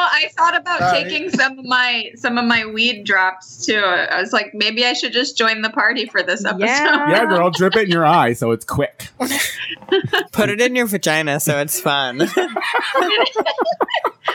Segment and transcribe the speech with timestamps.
[0.00, 1.04] I thought about Sorry.
[1.04, 3.76] taking some of my some of my weed drops too.
[3.78, 6.64] I was like, maybe I should just join the party for this episode.
[6.66, 7.10] Yeah.
[7.10, 9.08] Yeah, girl, drip it in your eye so it's quick.
[10.32, 12.18] Put it in your vagina so it's fun.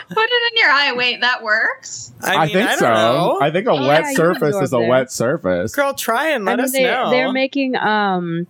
[0.08, 0.92] Put it in your eye.
[0.96, 2.12] Wait, that works.
[2.22, 2.86] I, mean, think don't so.
[2.92, 3.38] know.
[3.40, 4.88] I think a Yeah, wet surface is a absorb it.
[4.88, 5.74] wet surface.
[5.74, 7.10] Girl, try and let I mean, us they, know.
[7.10, 8.46] they're making um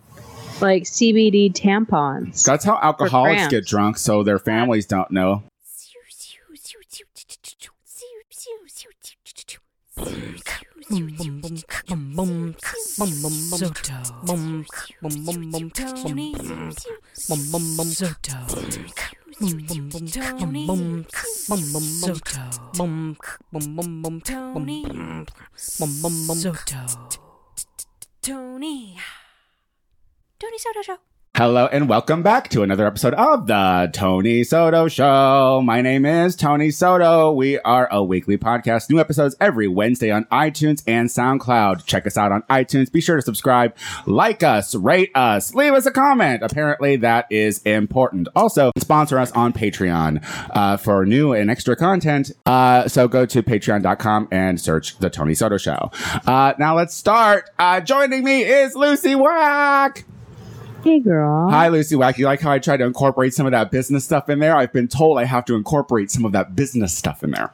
[0.61, 2.43] like CBD tampons.
[2.45, 5.43] That's how alcoholics get drunk, so their families don't know.
[28.21, 28.97] Tony.
[30.37, 31.06] Tony Soto Show.
[31.37, 35.61] Hello and welcome back to another episode of the Tony Soto Show.
[35.63, 37.31] My name is Tony Soto.
[37.31, 41.85] We are a weekly podcast, new episodes every Wednesday on iTunes and SoundCloud.
[41.85, 42.91] Check us out on iTunes.
[42.91, 43.75] Be sure to subscribe,
[44.07, 46.41] like us, rate us, leave us a comment.
[46.41, 48.27] Apparently that is important.
[48.35, 52.31] Also, sponsor us on Patreon uh, for new and extra content.
[52.47, 55.91] Uh, so go to patreon.com and search the Tony Soto Show.
[56.25, 57.47] Uh, now let's start.
[57.59, 60.03] Uh, joining me is Lucy Wack.
[60.83, 61.49] Hey, girl.
[61.49, 62.17] Hi, Lucy Wack.
[62.17, 64.55] You like how I tried to incorporate some of that business stuff in there?
[64.55, 67.51] I've been told I have to incorporate some of that business stuff in there.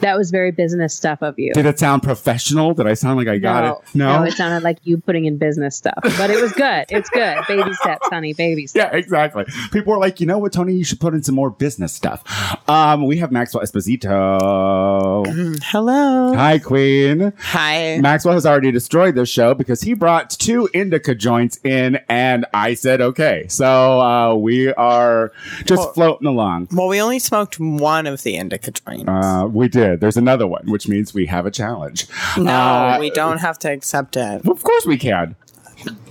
[0.00, 1.52] That was very business stuff of you.
[1.54, 2.74] Did it sound professional?
[2.74, 3.94] Did I sound like I got no, it?
[3.94, 4.18] No.
[4.18, 6.86] No, it sounded like you putting in business stuff, but it was good.
[6.90, 7.38] It's good.
[7.48, 8.34] Baby steps, honey.
[8.34, 8.92] Baby steps.
[8.92, 9.44] yeah, exactly.
[9.72, 10.74] People are like, you know what, Tony?
[10.74, 12.22] You should put in some more business stuff.
[12.68, 15.24] Um, we have Maxwell Esposito.
[15.64, 16.34] Hello.
[16.34, 17.32] Hi, Queen.
[17.38, 17.98] Hi.
[18.00, 22.74] Maxwell has already destroyed this show because he brought two indica joints in, and I
[22.74, 23.46] said okay.
[23.48, 25.32] So uh, we are
[25.64, 26.68] just Well- floating along.
[26.72, 29.04] Well, we only smoked one of the indica joints.
[29.08, 29.83] Uh, we did.
[29.96, 32.06] There's another one, which means we have a challenge.
[32.36, 34.46] no, uh, we don't have to accept it.
[34.46, 35.36] Of course we can.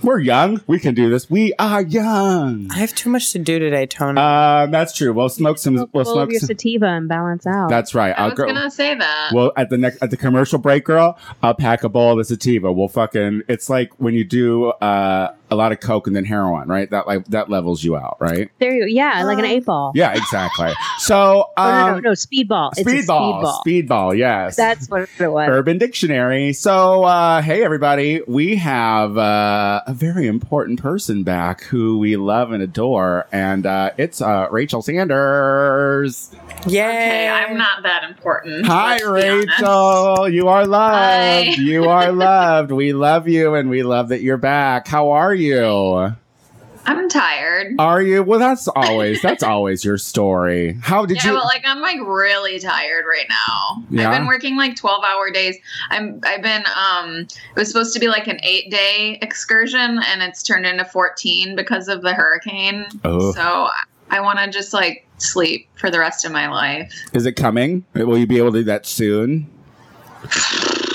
[0.02, 0.60] We're young.
[0.68, 1.28] We can do this.
[1.28, 2.68] We are young.
[2.70, 4.20] I have too much to do today, Tony.
[4.20, 5.12] Um, that's true.
[5.12, 5.76] We'll smoke some.
[5.76, 6.46] Full We'll of smoke your some.
[6.48, 7.70] sativa and balance out.
[7.70, 8.14] That's right.
[8.16, 8.46] I I'll was go.
[8.46, 9.30] gonna say that.
[9.32, 12.24] Well, at the next at the commercial break, girl, I'll pack a bowl of the
[12.24, 12.72] sativa.
[12.72, 13.42] We'll fucking.
[13.48, 16.90] It's like when you do uh, a lot of coke and then heroin, right?
[16.90, 18.50] That like that levels you out, right?
[18.58, 18.86] there you go.
[18.86, 19.92] Yeah, like an eight ball.
[19.94, 20.72] Yeah, exactly.
[20.98, 22.72] So, Oh, no, no, um, no, speedball.
[22.76, 23.64] It's a speedball, speedball.
[23.64, 24.56] speedball, yes.
[24.56, 25.48] That's what it was.
[25.48, 26.52] Urban Dictionary.
[26.52, 32.50] So, uh, hey, everybody, we have uh, a very important person back who we love
[32.52, 36.30] and adore, and uh, it's uh, Rachel Sanders.
[36.66, 36.80] Yay.
[36.82, 38.66] okay, I'm not that important.
[38.66, 39.48] Hi, let's be honest.
[39.60, 40.28] Rachel.
[40.28, 40.94] You are loved.
[40.94, 41.40] Hi.
[41.58, 42.70] You are loved.
[42.72, 44.88] We love you, and we love that you're back.
[44.88, 45.43] How are you?
[46.86, 47.74] I'm tired.
[47.78, 48.22] Are you?
[48.22, 50.78] Well, that's always that's always your story.
[50.82, 51.36] How did yeah, you?
[51.36, 53.84] but like I'm like really tired right now.
[53.90, 54.10] Yeah?
[54.10, 55.56] I've been working like 12 hour days.
[55.90, 60.22] I'm I've been um it was supposed to be like an 8 day excursion and
[60.22, 62.86] it's turned into 14 because of the hurricane.
[63.04, 63.32] Oh.
[63.32, 63.68] So
[64.10, 66.92] I want to just like sleep for the rest of my life.
[67.12, 67.84] Is it coming?
[67.94, 69.50] Will you be able to do that soon?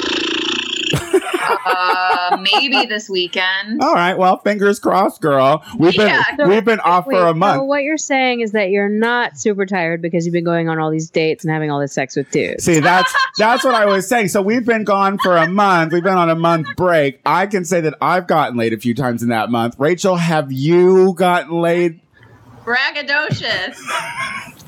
[1.66, 3.82] Uh maybe this weekend.
[3.82, 4.18] All right.
[4.18, 5.64] Well, fingers crossed, girl.
[5.78, 6.48] We've been Yeah.
[6.48, 7.64] we've been off Wait, for a so month.
[7.66, 10.92] what you're saying is that you're not super tired because you've been going on all
[10.92, 12.64] these dates and having all this sex with dudes.
[12.64, 14.30] See, that's that's what I was saying.
[14.30, 15.94] So we've been gone for a month.
[15.94, 17.20] We've been on a month break.
[17.26, 19.76] I can say that I've gotten laid a few times in that month.
[19.80, 22.02] Rachel, have you gotten laid?
[22.66, 23.80] Braggadocious.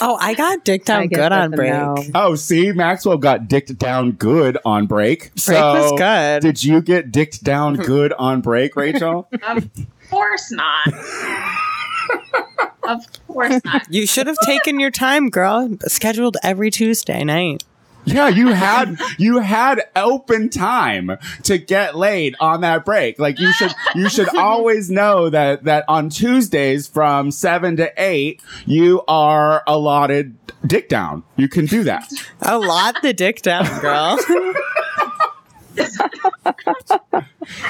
[0.00, 1.72] oh, I got dicked down good on break.
[1.72, 1.96] no.
[2.14, 5.20] Oh, see, Maxwell got dicked down good on break.
[5.20, 6.42] Break so was good.
[6.42, 9.28] Did you get dicked down good on break, Rachel?
[9.42, 9.68] of
[10.10, 10.88] course not.
[12.82, 13.86] of course not.
[13.90, 15.70] you should have taken your time, girl.
[15.86, 17.64] Scheduled every Tuesday night.
[18.04, 23.18] Yeah, you had you had open time to get laid on that break.
[23.18, 28.42] Like you should you should always know that that on Tuesdays from 7 to 8
[28.66, 31.24] you are allotted dick down.
[31.36, 32.10] You can do that.
[32.42, 34.18] A lot the dick down, girl.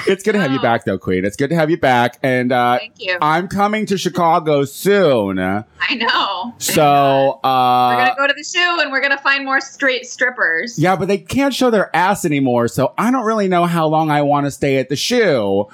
[0.07, 1.25] It's good to have you back though, Queen.
[1.25, 3.17] It's good to have you back and uh Thank you.
[3.21, 5.39] I'm coming to Chicago soon.
[5.39, 6.53] I know.
[6.57, 10.77] So We're uh gonna go to the show and we're gonna find more straight strippers.
[10.77, 14.09] Yeah, but they can't show their ass anymore, so I don't really know how long
[14.11, 15.67] I want to stay at the shoe.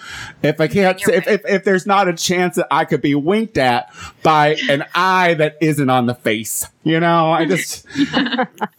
[0.44, 3.58] If I can't, if, if if there's not a chance that I could be winked
[3.58, 3.92] at
[4.24, 7.86] by an eye that isn't on the face, you know, I just,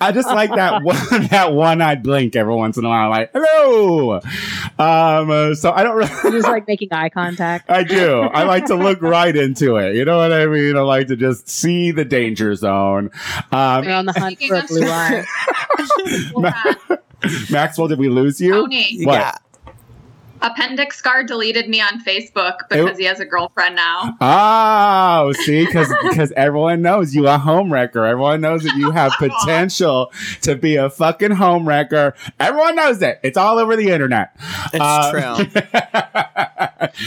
[0.00, 0.96] I just like that one
[1.28, 4.20] that one eyed blink every once in a while, like hello.
[4.78, 6.10] Um, Um, uh, so I don't really.
[6.38, 7.70] Just like making eye contact.
[7.70, 8.20] I do.
[8.20, 9.94] I like to look right into it.
[9.96, 10.76] You know what I mean?
[10.76, 13.10] I like to just see the danger zone.
[13.52, 15.24] Um, We're on the hunt for a blue eye.
[17.50, 18.52] Maxwell, did we lose you?
[18.52, 19.14] Tony, What?
[19.14, 19.32] Yeah.
[20.40, 24.16] Appendix Scar deleted me on Facebook because he has a girlfriend now.
[24.20, 28.04] Oh, see, because because everyone knows you a home wrecker.
[28.04, 30.12] Everyone knows that you have potential
[30.42, 32.14] to be a fucking home wrecker.
[32.40, 33.20] Everyone knows it.
[33.22, 34.34] It's all over the internet.
[34.72, 35.62] It's Uh, true.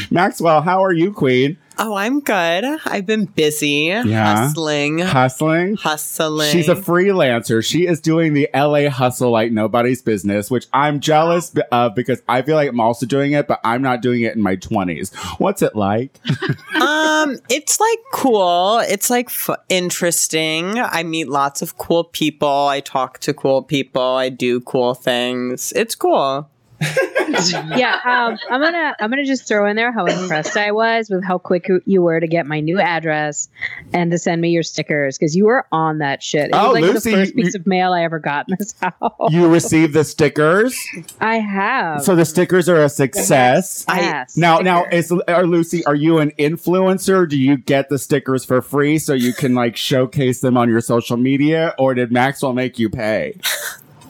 [0.11, 1.57] Maxwell, how are you, Queen?
[1.83, 2.63] Oh, I'm good.
[2.85, 5.77] I've been busy hustling, Hustling.
[5.77, 6.51] hustling.
[6.51, 7.65] She's a freelancer.
[7.65, 12.43] She is doing the LA hustle like nobody's business, which I'm jealous of because I
[12.43, 15.15] feel like I'm also doing it, but I'm not doing it in my 20s.
[15.39, 16.19] What's it like?
[16.79, 18.77] um, it's like cool.
[18.79, 20.77] It's like f- interesting.
[20.77, 22.67] I meet lots of cool people.
[22.67, 24.03] I talk to cool people.
[24.03, 25.73] I do cool things.
[25.75, 26.47] It's cool.
[26.81, 31.23] Yeah, um, I'm gonna I'm gonna just throw in there how impressed I was with
[31.23, 33.47] how quick you were to get my new address
[33.93, 36.47] and to send me your stickers because you were on that shit.
[36.47, 38.55] It Oh, was like Lucy, the first you- piece of mail I ever got in
[38.59, 39.11] this house.
[39.29, 40.77] You received the stickers.
[41.19, 42.03] I have.
[42.03, 43.85] So the stickers are a success.
[43.87, 45.85] Yes, Now, now, is are Lucy?
[45.85, 47.27] Are you an influencer?
[47.29, 50.81] Do you get the stickers for free so you can like showcase them on your
[50.81, 53.37] social media, or did Maxwell make you pay?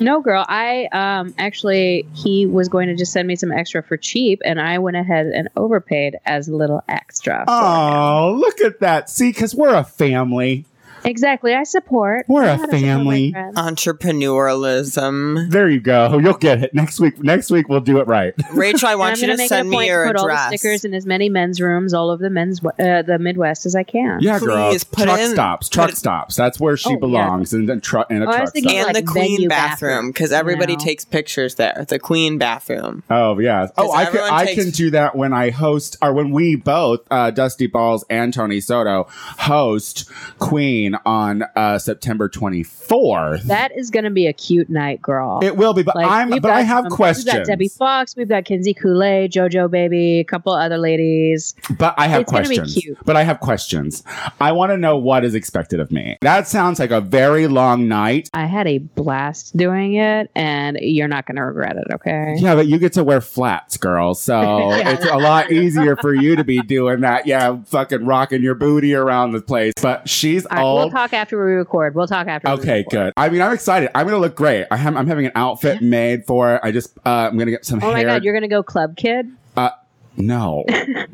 [0.02, 0.44] No, girl.
[0.48, 4.60] I um actually he was going to just send me some extra for cheap, and
[4.60, 7.46] I went ahead and overpaid as a little extra.
[7.48, 9.10] Oh, look at that!
[9.10, 10.66] See, because we're a family.
[11.04, 11.54] Exactly.
[11.54, 12.26] I support.
[12.28, 13.34] We're I a know how to support my family.
[13.56, 15.50] Entrepreneurialism.
[15.52, 16.18] There you go.
[16.20, 17.22] You'll get it next week.
[17.24, 18.34] Next week we'll do it right.
[18.54, 20.48] Rachel, I want you gonna make send a me point your to put all the
[20.58, 23.84] stickers in as many men's rooms all over the men's uh, the Midwest as I
[23.84, 24.20] can.
[24.22, 24.70] Yeah, girl.
[24.70, 25.70] Please put truck in- stops.
[25.70, 26.36] put Truck it- stops.
[26.36, 26.98] That's where she Oh, yeah.
[27.00, 28.88] belongs in the truck in a Oh, truck thinking stop.
[28.88, 30.84] and like the queen bathroom bathroom, because everybody you know?
[30.86, 31.86] takes pictures there.
[31.88, 33.04] The queen bathroom.
[33.10, 33.68] Oh yeah.
[33.78, 37.02] Oh, I can everyone I can do that when I host or when we both
[37.10, 40.10] uh, Dusty Balls and Tony Soto host
[40.40, 43.44] Queen on uh, September 24th.
[43.44, 45.40] That is going to be a cute night, girl.
[45.44, 47.26] It will be, but Like, I'm but I have questions.
[47.26, 51.54] We've got Debbie Fox, we've got Kinsey Kool-Aid, JoJo Baby, a couple other ladies.
[51.78, 52.84] But I have It's gonna be questions.
[52.84, 52.98] cute.
[53.06, 54.04] But I have questions.
[54.40, 56.18] I want to know what is expected of me.
[56.22, 58.30] That sounds like a very long night.
[58.34, 61.94] I had a blast doing it, and you're not going to regret it.
[61.94, 62.36] Okay.
[62.38, 64.14] Yeah, but you get to wear flats, girl.
[64.14, 64.42] So
[64.76, 64.90] Yeah.
[64.92, 67.26] it's a lot easier for you to be doing that.
[67.28, 69.74] Yeah, fucking rocking your booty around the place.
[69.82, 71.96] But she's All we'll talk after we record.
[71.96, 72.50] We'll talk after.
[72.50, 73.14] Okay, good.
[73.18, 73.90] I mean, I'm excited.
[73.96, 74.68] I'm gonna look great.
[74.72, 76.62] I have, I'm having an outfit made for it.
[76.64, 78.98] I just, uh, I'm gonna get some Oh my god, you're going to go club
[78.98, 79.30] kid?
[79.56, 79.70] Uh,
[80.18, 80.66] no,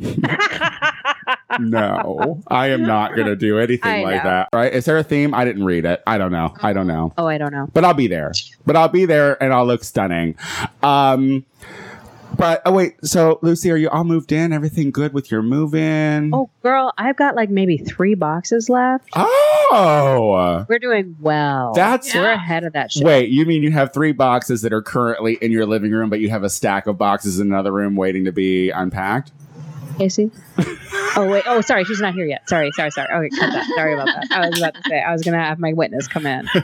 [1.59, 4.29] no, I am not gonna do anything I like know.
[4.29, 4.49] that.
[4.53, 4.73] Right?
[4.73, 5.33] Is there a theme?
[5.33, 6.01] I didn't read it.
[6.07, 6.53] I don't know.
[6.61, 7.13] I don't know.
[7.17, 7.69] Oh, I don't know.
[7.73, 8.31] But I'll be there.
[8.65, 10.35] But I'll be there, and I'll look stunning.
[10.83, 11.45] Um.
[12.37, 14.53] But oh wait, so Lucy, are you all moved in?
[14.53, 16.31] Everything good with your move-in?
[16.33, 19.09] Oh, girl, I've got like maybe three boxes left.
[19.15, 20.65] Oh!
[20.69, 21.73] We're doing well.
[21.73, 23.03] That's we're ahead of that shit.
[23.03, 26.19] Wait, you mean you have three boxes that are currently in your living room, but
[26.19, 29.31] you have a stack of boxes in another room waiting to be unpacked?
[29.97, 30.29] Casey?
[31.15, 31.43] oh wait.
[31.47, 32.47] Oh, sorry, she's not here yet.
[32.47, 33.07] Sorry, sorry, sorry.
[33.11, 33.65] Okay, cut that.
[33.75, 34.27] Sorry about that.
[34.31, 36.47] I was about to say I was gonna have my witness come in.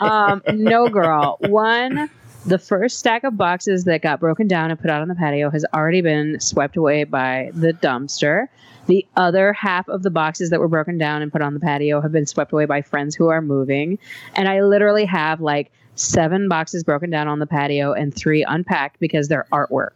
[0.00, 1.38] Um, no, girl.
[1.40, 2.10] One,
[2.46, 5.50] the first stack of boxes that got broken down and put out on the patio
[5.50, 8.46] has already been swept away by the dumpster.
[8.86, 12.00] The other half of the boxes that were broken down and put on the patio
[12.00, 13.98] have been swept away by friends who are moving.
[14.34, 19.00] And I literally have like seven boxes broken down on the patio and three unpacked
[19.00, 19.92] because they're artwork.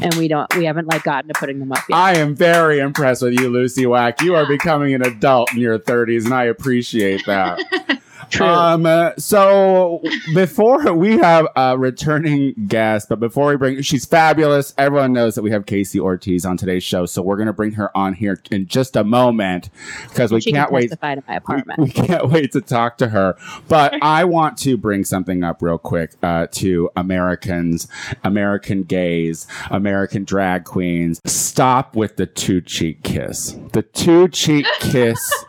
[0.00, 1.94] And we don't we haven't like gotten to putting them up yet.
[1.94, 4.20] I am very impressed with you, Lucy Wack.
[4.22, 7.60] You are becoming an adult in your 30s, and I appreciate that.
[8.32, 8.46] True.
[8.46, 10.02] Um, uh, so
[10.34, 14.72] before we have a returning guest, but before we bring, she's fabulous.
[14.78, 17.72] Everyone knows that we have Casey Ortiz on today's show, so we're going to bring
[17.72, 19.68] her on here in just a moment
[20.08, 20.88] because we she can't can wait.
[20.88, 21.78] testify to my We, apartment.
[21.80, 23.36] we can't wait to talk to her.
[23.68, 27.86] But I want to bring something up real quick uh, to Americans,
[28.24, 31.20] American gays, American drag queens.
[31.26, 33.56] Stop with the two cheek kiss.
[33.72, 35.44] The two cheek kiss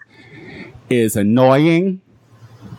[0.90, 2.02] is annoying.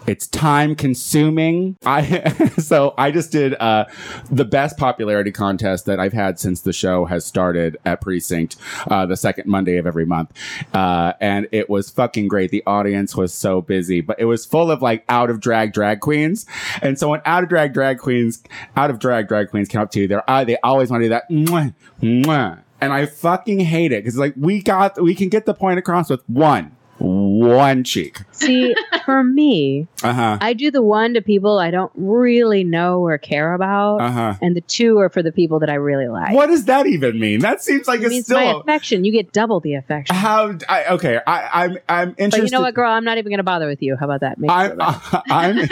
[0.06, 1.76] It's time consuming.
[1.86, 3.86] I so I just did uh,
[4.30, 8.56] the best popularity contest that I've had since the show has started at Precinct,
[8.90, 10.32] uh, the second Monday of every month,
[10.74, 12.50] uh, and it was fucking great.
[12.50, 16.00] The audience was so busy, but it was full of like out of drag drag
[16.00, 16.44] queens,
[16.82, 18.42] and so when out of drag drag queens,
[18.76, 21.06] out of drag drag queens come up to you, they're uh, they always want to
[21.06, 21.30] do that.
[21.30, 22.60] Mwah, mwah.
[22.80, 26.10] And I fucking hate it because like we got we can get the point across
[26.10, 28.18] with one one cheek.
[28.32, 30.38] See, for me, Uh huh.
[30.40, 34.34] I do the one to people I don't really know or care about, Uh huh.
[34.42, 36.32] and the two are for the people that I really like.
[36.32, 37.40] What does that even mean?
[37.40, 38.60] That seems like It it's means my still.
[38.60, 39.04] affection.
[39.04, 40.16] You get double the affection.
[40.16, 40.54] How?
[40.68, 42.44] I, okay, I, I'm I'm but interested.
[42.44, 42.90] you know what, girl?
[42.90, 43.96] I'm not even going to bother with you.
[43.96, 44.38] How about that?
[44.38, 45.58] Make I'm, about I'm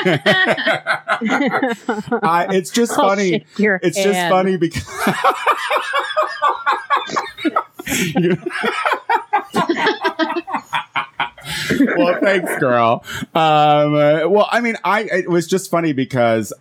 [2.23, 3.45] I, it's just funny.
[3.59, 4.87] It's just funny because.
[11.97, 13.05] Well, thanks, girl.
[13.35, 16.53] Um, uh, well, I mean, I it was just funny because.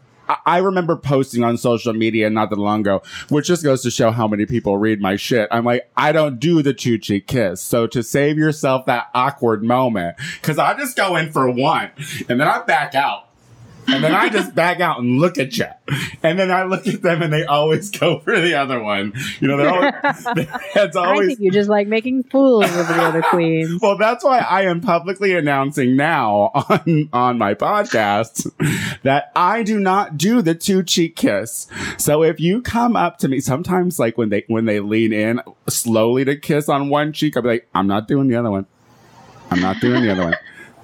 [0.46, 4.12] I- remember posting on social media not that long ago, which just goes to show
[4.12, 5.50] how many people read my shit.
[5.51, 7.60] I'm like, I don't do the two kiss.
[7.60, 11.92] So to save yourself that awkward moment, cause I just go in for one
[12.30, 13.28] and then I back out.
[13.88, 15.66] And then I just back out and look at you.
[16.24, 19.14] And then I look at them and they always go for the other one.
[19.40, 23.02] You know, they're always, their heads I think you just like making fools of the
[23.02, 23.82] other queens.
[23.82, 28.52] well, that's why I am publicly announcing now on on my podcast
[29.04, 31.68] that I do not do the two cheek kiss.
[31.98, 35.42] So if you come up to me, sometimes like when they when they lean in
[35.68, 38.66] slowly to kiss on one cheek, I'll be like, I'm not doing the other one.
[39.50, 40.36] I'm not doing the other one.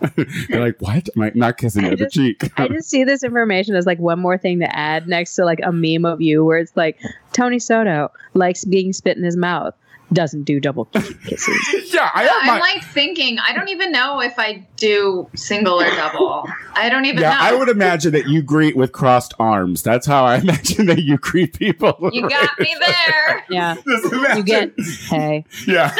[0.49, 1.09] They're like, what?
[1.15, 2.51] I'm like, not kissing the I other just- cheek.
[2.57, 5.59] I just see this information as like one more thing to add next to like
[5.63, 6.99] a meme of you where it's like
[7.33, 9.73] Tony Soto likes being spit in his mouth,
[10.13, 10.85] doesn't do double
[11.25, 11.93] kisses.
[11.93, 12.59] yeah, I have I'm my.
[12.59, 16.45] like thinking, I don't even know if I do single or double.
[16.75, 17.37] I don't even yeah, know.
[17.39, 19.83] I would imagine that you greet with crossed arms.
[19.83, 22.09] That's how I imagine that you greet people.
[22.13, 23.45] You got me there.
[23.49, 23.75] Yeah.
[23.85, 24.13] Just.
[24.37, 24.73] You get
[25.09, 25.43] hey.
[25.67, 25.93] Yeah.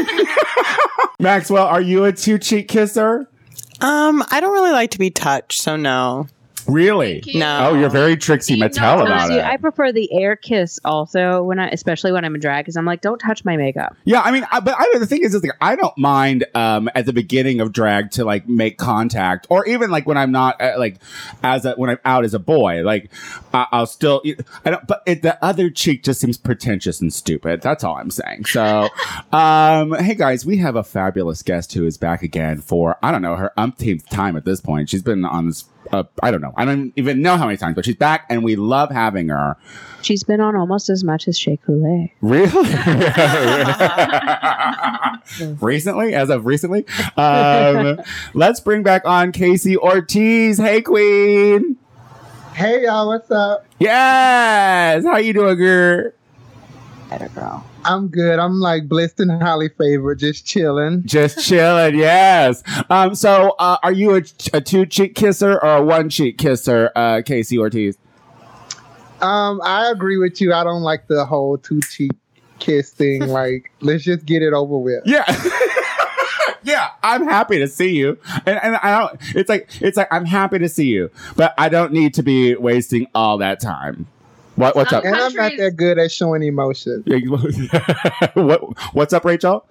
[1.20, 3.28] Maxwell, are you a two cheek kisser?
[3.80, 6.28] Um, I don't really like to be touched, so no.
[6.68, 7.22] Really?
[7.26, 7.40] You.
[7.40, 7.70] No.
[7.70, 9.44] Oh, you're very Trixie You Mattel about it.
[9.44, 12.86] I prefer the air kiss also when I, especially when I'm in drag, because I'm
[12.86, 13.96] like, don't touch my makeup.
[14.06, 16.90] yeah, I mean, I, but I, the thing is, is like, I don't mind um,
[16.96, 20.62] at the beginning of drag to like make contact, or even like when I'm not
[20.62, 21.00] uh, like
[21.44, 23.12] as a, when I'm out as a boy, like
[23.54, 24.22] I, I'll still.
[24.66, 24.88] I don't.
[24.88, 27.62] But it, the other cheek just seems pretentious and stupid.
[27.62, 28.46] That's all I'm saying.
[28.46, 28.90] So,
[29.32, 33.22] um, hey guys, we have a fabulous guest who is back again for I don't
[33.22, 34.90] know her umpteenth time at this point.
[34.90, 35.66] She's been on this.
[35.92, 36.54] Uh, I don't know.
[36.56, 39.56] I don't even know how many times, but she's back, and we love having her.
[40.02, 42.14] She's been on almost as much as Shea Coulee.
[42.22, 42.50] Really?
[45.62, 48.00] recently, as of recently, um,
[48.34, 50.58] let's bring back on Casey Ortiz.
[50.58, 51.78] Hey, Queen.
[52.54, 53.68] Hey y'all, what's up?
[53.78, 55.04] Yes.
[55.04, 56.12] How you doing, girl?
[57.08, 57.64] Better girl.
[57.88, 58.38] I'm good.
[58.38, 61.04] I'm like blessed and highly favored, just chilling.
[61.06, 61.96] Just chilling.
[61.96, 62.62] Yes.
[62.90, 63.16] Um.
[63.16, 64.22] So, uh, are you a,
[64.54, 67.98] a two cheek kisser or a one cheek kisser, uh, Casey Ortiz?
[69.22, 70.54] Um, I agree with you.
[70.54, 72.12] I don't like the whole two cheek
[72.60, 73.22] kiss thing.
[73.28, 75.04] like, let's just get it over with.
[75.06, 75.24] Yeah.
[76.64, 78.20] yeah, I'm happy to see you.
[78.46, 81.70] And, and I don't it's like it's like I'm happy to see you, but I
[81.70, 84.08] don't need to be wasting all that time.
[84.58, 85.06] What what's up?
[85.06, 87.04] And I'm not that good at showing emotion.
[88.34, 88.62] what
[88.94, 89.66] what's up, Rachel?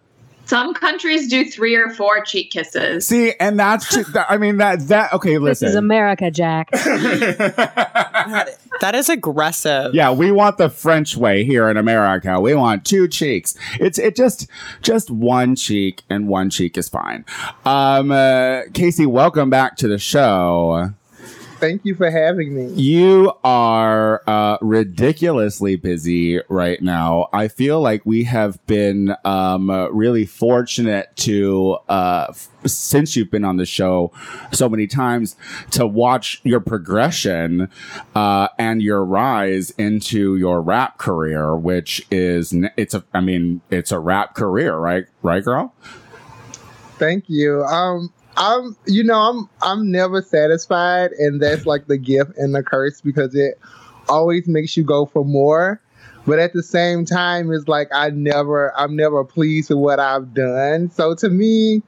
[0.45, 3.05] Some countries do three or four cheek kisses.
[3.05, 6.71] See, and that's ju- I mean that that okay, Listen, This is America, Jack.
[8.83, 9.95] That is aggressive.
[9.95, 12.39] yeah, we want the French way here in America.
[12.39, 13.57] We want two cheeks.
[13.81, 14.49] It's it just
[14.83, 17.25] just one cheek and one cheek is fine.
[17.65, 20.91] Um uh, Casey, welcome back to the show.
[21.59, 22.67] Thank you for having me.
[22.75, 27.29] You are uh, ridiculously busy right now.
[27.33, 33.45] I feel like we have been um, really fortunate to, uh, f- since you've been
[33.45, 34.13] on the show
[34.53, 35.37] so many times,
[35.71, 37.71] to watch your progression
[38.15, 43.93] uh, and your rise into your rap career, which is it's a, I mean, it's
[43.93, 45.07] a rap career, right?
[45.23, 45.73] Right, girl?
[46.99, 47.63] Thank you.
[47.65, 52.63] Um, I'm, you know, I'm, I'm never satisfied, and that's like the gift and the
[52.63, 53.59] curse because it
[54.09, 55.81] always makes you go for more.
[56.27, 60.35] But at the same time, it's like I never, I'm never pleased with what I've
[60.35, 60.91] done.
[60.91, 61.83] So to me,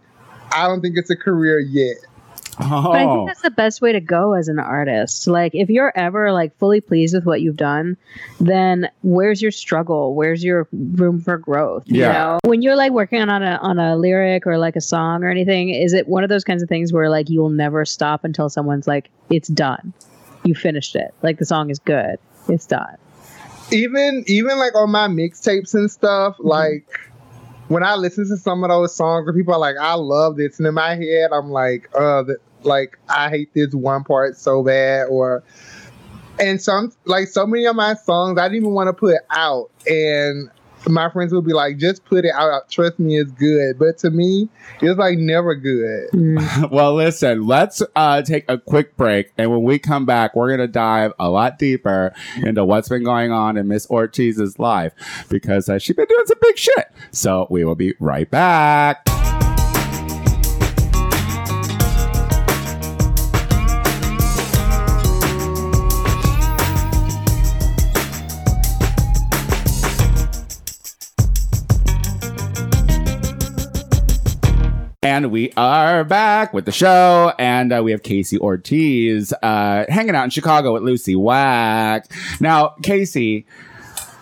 [0.52, 1.96] I don't think it's a career yet.
[2.60, 5.26] Oh, But I think that's the best way to go as an artist.
[5.28, 7.96] Like, if you're ever like fully pleased with what you've done,
[8.40, 10.14] then where's your struggle?
[10.14, 11.84] Where's your room for growth?
[11.86, 12.12] You Yeah.
[12.12, 15.28] know, when you're like working on a on a lyric or like a song or
[15.30, 18.24] anything, is it one of those kinds of things where like you will never stop
[18.24, 19.92] until someone's like, it's done,
[20.44, 22.96] you finished it, like the song is good, it's done.
[23.70, 26.86] even even like on my mixtapes and stuff, like
[27.68, 30.58] when I listen to some of those songs where people are like, I love this,
[30.58, 34.62] and in my head I'm like, uh the, like I hate this one part so
[34.62, 35.42] bad, or
[36.40, 39.70] and some like so many of my songs I didn't even want to put out,
[39.86, 40.50] and
[40.86, 42.70] my friends would be like, just put it out.
[42.70, 43.78] Trust me, it's good.
[43.78, 44.48] But to me,
[44.80, 46.10] it's like never good.
[46.10, 46.70] Mm.
[46.70, 49.32] well, listen, let's uh, take a quick break.
[49.36, 53.04] And when we come back, we're going to dive a lot deeper into what's been
[53.04, 54.92] going on in Miss Ortiz's life
[55.28, 56.86] because uh, she's been doing some big shit.
[57.10, 59.17] So we will be right back.
[75.08, 80.14] And we are back with the show, and uh, we have Casey Ortiz uh, hanging
[80.14, 82.12] out in Chicago with Lucy Wack.
[82.40, 83.46] Now, Casey,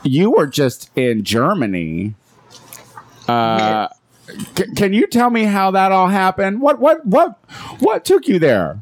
[0.04, 2.14] you were just in Germany.
[3.26, 3.88] Uh,
[4.56, 6.60] c- can you tell me how that all happened?
[6.60, 7.36] What what what
[7.80, 8.80] what took you there?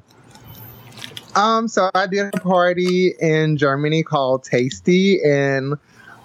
[1.34, 5.78] Um, so I did a party in Germany called Tasty, and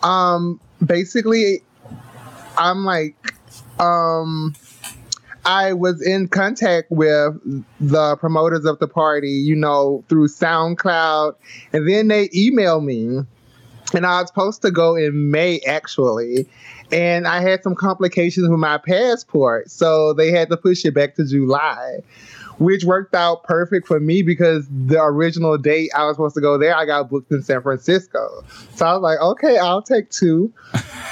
[0.03, 1.63] um, basically,
[2.57, 3.15] I'm like,
[3.79, 4.53] um,
[5.49, 7.33] I was in contact with
[7.79, 11.33] the promoters of the party, you know, through SoundCloud,
[11.73, 13.25] and then they emailed me,
[13.95, 16.47] and I was supposed to go in May actually.
[16.91, 21.15] And I had some complications with my passport, so they had to push it back
[21.15, 22.01] to July
[22.59, 26.57] which worked out perfect for me because the original date I was supposed to go
[26.57, 28.43] there, I got booked in San Francisco.
[28.75, 30.51] So I was like, okay, I'll take two.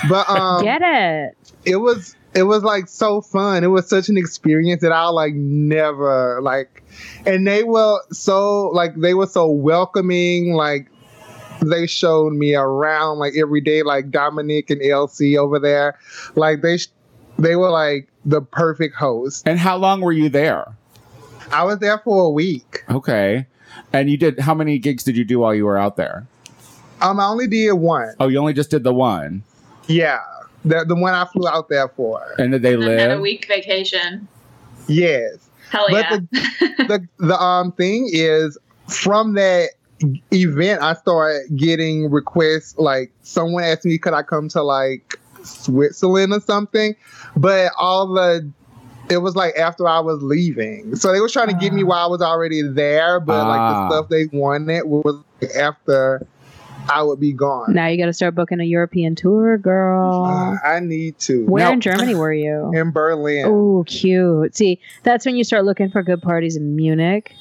[0.09, 1.37] But um, Get it.
[1.63, 3.63] it was it was like so fun.
[3.63, 6.83] It was such an experience that I'll like never like.
[7.25, 10.53] And they were so like they were so welcoming.
[10.53, 10.87] Like
[11.61, 15.97] they showed me around like every day, like Dominic and LC over there.
[16.35, 16.89] Like they sh-
[17.39, 19.47] they were like the perfect host.
[19.47, 20.75] And how long were you there?
[21.51, 22.83] I was there for a week.
[22.87, 23.47] Okay.
[23.91, 26.27] And you did how many gigs did you do while you were out there?
[27.01, 28.13] Um, I only did one.
[28.19, 29.43] Oh, you only just did the one.
[29.87, 30.19] Yeah,
[30.67, 32.21] the the one I flew out there for.
[32.37, 34.27] And did they And then had a week vacation.
[34.87, 35.49] Yes.
[35.71, 36.47] Hell But yeah.
[36.87, 38.57] the the um thing is
[38.87, 39.69] from that
[40.31, 46.33] event I started getting requests like someone asked me could I come to like Switzerland
[46.33, 46.95] or something
[47.35, 48.49] but all the
[49.09, 52.05] it was like after I was leaving so they was trying to get me while
[52.05, 53.47] I was already there but Ah.
[53.47, 56.25] like the stuff they wanted was like, after
[56.89, 60.25] I would be gone Now you got to start booking a European tour, girl.
[60.25, 62.71] Uh, I need to Where now- in Germany were you?
[62.75, 64.55] in Berlin Oh, cute.
[64.55, 67.33] See, that's when you start looking for good parties in Munich,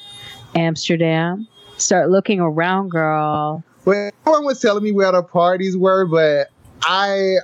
[0.55, 1.47] Amsterdam.
[1.77, 3.63] Start looking around, girl.
[3.85, 6.47] Well, everyone was telling me where the parties were, but
[6.81, 7.35] I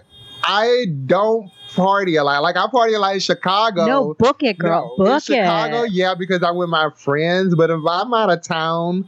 [0.44, 2.42] I don't party a lot.
[2.42, 3.86] Like I party a lot in Chicago.
[3.86, 4.96] No, book it, girl.
[4.98, 5.92] No, in book Chicago, it.
[5.92, 7.56] yeah, because I'm with my friends.
[7.56, 9.08] But if I'm out of town,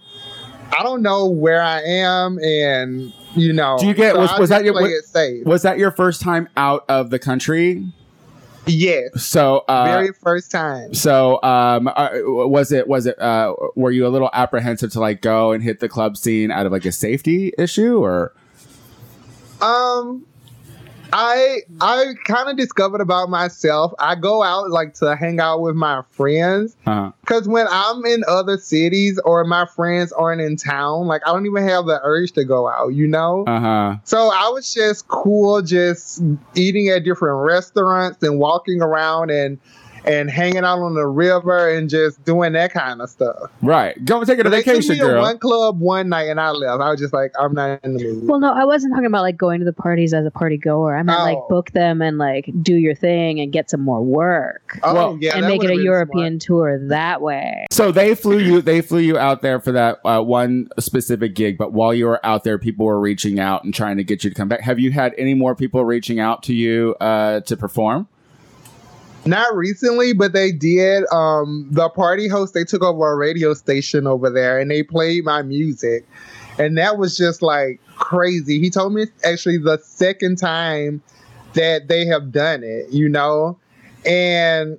[0.78, 3.78] I don't know where I am, and you know.
[3.80, 5.46] Do you get- so was- was that your- safe?
[5.46, 7.86] Was that your first time out of the country?
[8.68, 10.92] Yes, So, uh, very first time.
[10.96, 15.22] so um, uh, was it was it uh, were you a little apprehensive to like
[15.22, 18.34] go and hit the club scene out of like a safety issue or?
[19.62, 20.26] Um,
[21.14, 23.94] I I kind of discovered about myself.
[24.00, 26.76] I go out like to hang out with my friends.
[27.22, 31.46] Because when I'm in other cities or my friends aren't in town, like I don't
[31.46, 33.44] even have the urge to go out, you know?
[33.48, 33.96] uh huh.
[34.04, 36.22] so I was just cool, just
[36.56, 39.60] eating at different restaurants and walking around and
[40.08, 43.52] and hanging out on the river and just doing that kind of stuff.
[43.62, 44.04] Right.
[44.06, 45.22] Go take a But vacation, girl.
[45.22, 46.82] one club one night and I left.
[46.82, 48.28] I was just like, I'm not in the mood.
[48.28, 50.96] Well, no, I wasn't talking about like going to the parties as a party goer.
[50.96, 51.48] I meant like Oh.
[51.50, 55.38] book them and like do your thing and get some more work oh, well, yeah,
[55.38, 57.66] and make it a been European tour that way.
[57.72, 58.62] So they flew you.
[58.62, 61.58] They flew you out there for that uh, one specific gig.
[61.58, 64.30] But while you were out there, people were reaching out and trying to get you
[64.30, 64.62] to come back.
[64.62, 68.08] Have you had any more people reaching out to you uh, to perform?
[69.26, 71.04] Not recently, but they did.
[71.12, 75.26] Um, the party host they took over a radio station over there, and they played
[75.26, 76.06] my music,
[76.60, 78.60] and that was just like crazy.
[78.60, 81.02] He told me it's actually the second time
[81.54, 83.58] that they have done it, you know,
[84.06, 84.78] and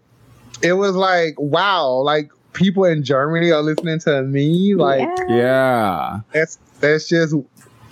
[0.63, 5.37] it was like wow, like people in Germany are listening to me, like yeah.
[5.37, 6.21] Yeah.
[6.33, 7.35] that's that's just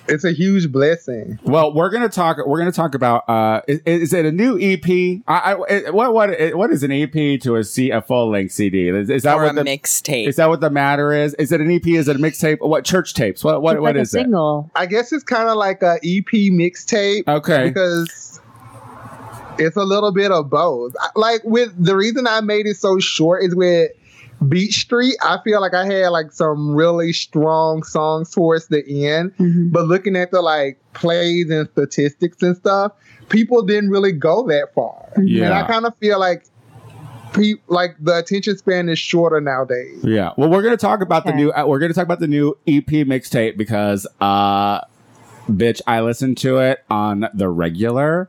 [0.09, 1.39] it's a huge blessing.
[1.45, 2.39] Well, we're gonna talk.
[2.45, 3.29] We're gonna talk about.
[3.29, 5.23] Uh, is, is it a new EP?
[5.27, 8.89] I, I, what what what is an EP to a C a full length CD?
[8.89, 10.27] Is, is that or what the mixtape.
[10.29, 11.35] is that what the matter is?
[11.35, 11.87] Is it an EP?
[11.87, 12.59] Is it a mixtape?
[12.61, 13.43] What church tapes?
[13.43, 14.23] What what It's what like is a it?
[14.25, 14.71] single.
[14.75, 17.27] I guess it's kind of like a EP mixtape.
[17.27, 17.69] Okay.
[17.69, 18.41] because
[19.59, 20.95] it's a little bit of both.
[21.15, 23.91] Like with the reason I made it so short is with
[24.49, 29.37] Beach Street, I feel like I had like some really strong songs towards the end.
[29.39, 29.73] Mhm.
[29.73, 32.93] But looking at the like plays and statistics and stuff,
[33.29, 35.13] people didn't really go that far.
[35.23, 35.47] Yeah.
[35.47, 36.45] And I kind of feel like
[37.33, 40.01] pe- like the attention span is shorter nowadays.
[40.03, 40.33] Yeah.
[40.37, 41.51] Well, we're gonna talk about the new.
[41.53, 44.81] Uh, we're gonna talk about the new EP mixtape because, uh,
[45.49, 48.29] bitch, I listen to it on the regular.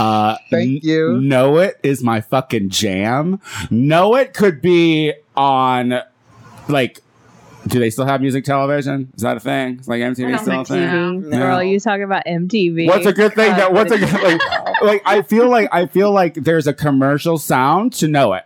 [0.00, 1.20] Uh, Thank you.
[1.20, 3.40] Know it is my fucking jam.
[3.70, 6.00] Know it could be on,
[6.68, 7.00] like,
[7.66, 9.12] do they still have music television?
[9.16, 9.78] Is that a thing?
[9.78, 10.74] Is like I MTV don't still a think so.
[10.74, 10.82] thing?
[10.88, 11.24] MTV.
[11.28, 11.38] No.
[11.38, 12.88] Girl, you talking about MTV?
[12.88, 13.72] What's a good thing that?
[13.72, 14.82] What's a good like?
[14.82, 18.44] Like I feel like I feel like there's a commercial sound to know it.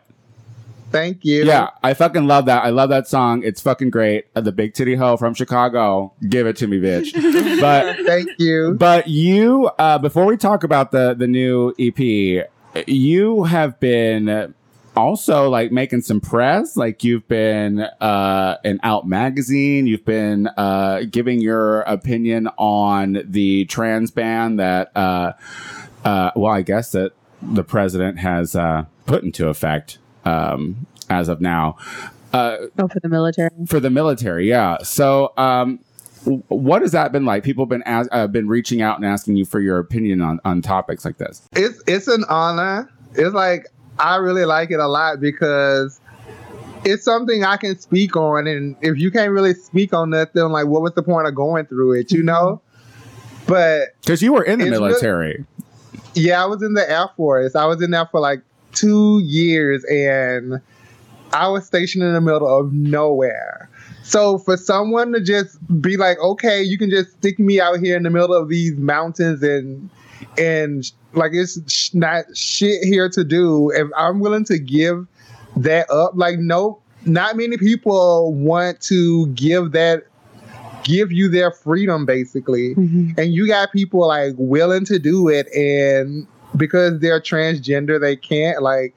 [0.90, 1.44] Thank you.
[1.44, 2.64] Yeah, I fucking love that.
[2.64, 3.42] I love that song.
[3.42, 4.26] It's fucking great.
[4.34, 6.12] Uh, the Big Titty Ho from Chicago.
[6.28, 7.12] Give it to me, bitch.
[7.60, 8.76] but Thank you.
[8.78, 12.48] but you uh, before we talk about the the new EP,
[12.86, 14.54] you have been
[14.96, 16.76] also like making some press.
[16.76, 19.86] Like you've been uh, in Out magazine.
[19.86, 24.96] You've been uh, giving your opinion on the trans ban that.
[24.96, 25.32] Uh,
[26.04, 31.40] uh, well, I guess that the president has uh, put into effect um, as of
[31.40, 31.76] now.
[32.32, 33.50] Uh, Oh, for the military.
[33.66, 34.78] for the military, yeah.
[34.82, 35.78] So, um,
[36.48, 37.44] what has that been like?
[37.44, 40.40] People have been as- uh, been reaching out and asking you for your opinion on,
[40.44, 41.40] on topics like this.
[41.52, 42.90] It's it's an honor.
[43.14, 46.00] It's like I really like it a lot because
[46.84, 50.66] it's something I can speak on, and if you can't really speak on nothing, like
[50.66, 52.10] what was the point of going through it?
[52.12, 52.60] You know.
[53.46, 55.44] But Because you were in the It's really- military.
[56.14, 57.54] Yeah, I was in the Air Force.
[57.54, 58.40] I was in there for like
[58.76, 60.60] two years and
[61.32, 63.68] I was stationed in the middle of nowhere.
[64.04, 67.96] So for someone to just be like, okay, you can just stick me out here
[67.96, 69.90] in the middle of these mountains and
[70.38, 73.70] and like it's sh- not shit here to do.
[73.70, 75.06] If I'm willing to give
[75.56, 80.04] that up, like no, not many people want to give that,
[80.84, 83.18] give you their freedom basically Mhm.
[83.18, 88.62] and you got people like willing to do it and because they're transgender they can't
[88.62, 88.94] like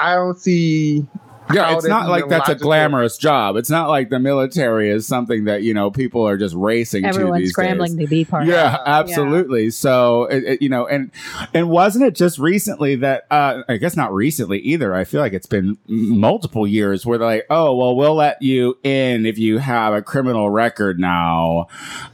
[0.00, 1.06] i don't see
[1.52, 3.56] Yeah, it's not like that's a glamorous job.
[3.56, 7.08] It's not like the military is something that you know people are just racing to
[7.08, 8.06] Everyone's these scrambling days.
[8.06, 8.48] to be part of.
[8.48, 8.80] Yeah, it.
[8.86, 9.70] absolutely.
[9.70, 11.10] So, it, it- you know, and
[11.54, 14.94] and wasn't it just recently that uh, I guess not recently either.
[14.94, 18.76] I feel like it's been multiple years where they're like, oh, well, we'll let you
[18.82, 21.68] in if you have a criminal record now.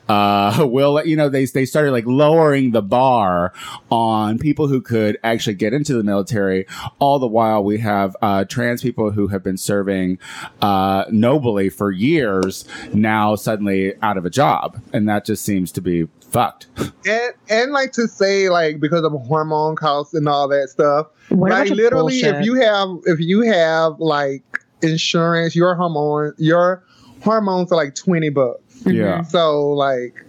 [0.08, 3.52] Uh, we'll let you know they they started like lowering the bar
[3.90, 6.66] on people who could actually get into the military.
[6.98, 10.18] All the while, we have uh, trans people who have been serving
[10.62, 15.80] uh, nobly for years now suddenly out of a job, and that just seems to
[15.80, 16.66] be fucked.
[17.06, 21.50] and and like to say like because of hormone costs and all that stuff What
[21.50, 24.42] like bunch of literally if you have if you have like
[24.82, 26.82] insurance your hormone your
[27.22, 29.22] hormones are like 20 bucks Yeah.
[29.22, 30.24] so like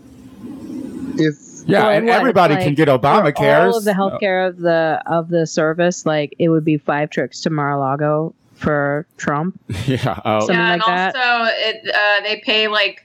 [1.18, 3.68] it's Yeah, Well, and what, everybody like, can get Obamacare.
[3.72, 7.42] all of the healthcare of the of the service, like it would be five trips
[7.42, 9.60] to Mar-a-Lago for Trump.
[9.86, 10.20] Yeah.
[10.26, 11.16] Oh, Something yeah, like and that.
[11.16, 13.04] also it uh, they pay like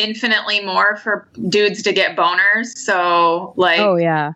[0.00, 2.68] infinitely more for dudes to get boners.
[2.68, 4.32] So like, oh yeah,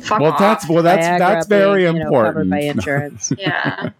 [0.00, 0.38] fuck well, off.
[0.38, 2.50] that's well, that's Viagra that's very being, you know, covered important.
[2.50, 3.32] by insurance.
[3.38, 3.90] yeah.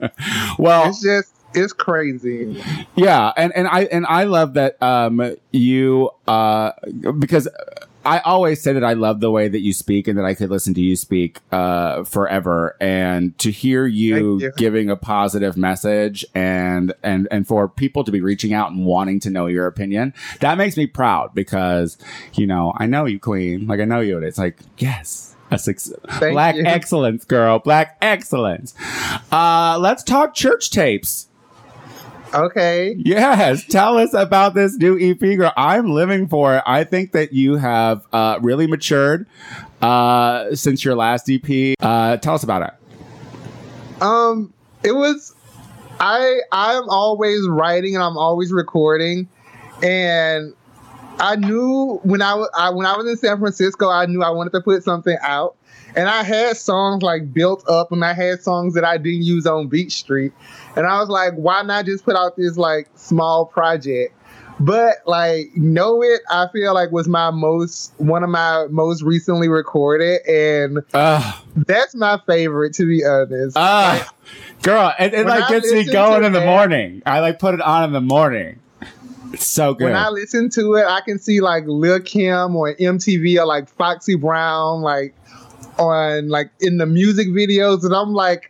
[0.59, 2.63] well, it's just it's crazy
[2.95, 6.73] Yeah, and and I and I love that um you uh
[7.19, 7.49] because
[8.05, 10.51] I always say that I love the way that you speak and that I could
[10.51, 12.77] listen to you speak uh forever.
[12.81, 14.53] And to hear you, you.
[14.57, 19.21] giving a positive message and and and for people to be reaching out and wanting
[19.21, 21.99] to know your opinion that makes me proud because
[22.35, 23.67] you know I know you queen.
[23.67, 24.17] Like I know you.
[24.17, 26.65] And it's like yes a six, Thank black you.
[26.65, 27.59] excellence girl.
[27.59, 28.75] Black excellence.
[29.33, 31.27] Uh let's talk church tapes
[32.35, 35.53] okay Yes, tell us about this new EP, girl.
[35.57, 36.63] I'm living for it.
[36.67, 39.27] I think that you have uh, really matured
[39.83, 41.77] uh, since your last EP.
[41.81, 44.03] Uh, tell us about it.
[44.03, 45.35] Um, it was
[45.99, 49.29] I I'm always writing and I'm always recording,
[49.83, 50.55] and
[51.19, 54.53] I knew when I, I when I was in San Francisco, I knew I wanted
[54.55, 55.57] to put something out,
[55.95, 59.47] and I had songs like built up, and I had songs that I didn't use
[59.47, 60.33] on Beach Street,
[60.77, 64.15] and I was like, why not just put out this like small project?
[64.63, 69.49] But like know it, I feel like was my most one of my most recently
[69.49, 73.57] recorded, and Uh, that's my favorite to be honest.
[73.57, 74.05] uh,
[74.63, 77.03] girl, it, it like I gets me going in the that- morning.
[77.07, 78.59] I like put it on in the morning.
[79.33, 79.85] It's so good.
[79.85, 83.69] When I listen to it, I can see like Lil Kim or MTV or like
[83.71, 85.15] Foxy Brown, like
[85.79, 88.50] on like in the music videos, and I'm like,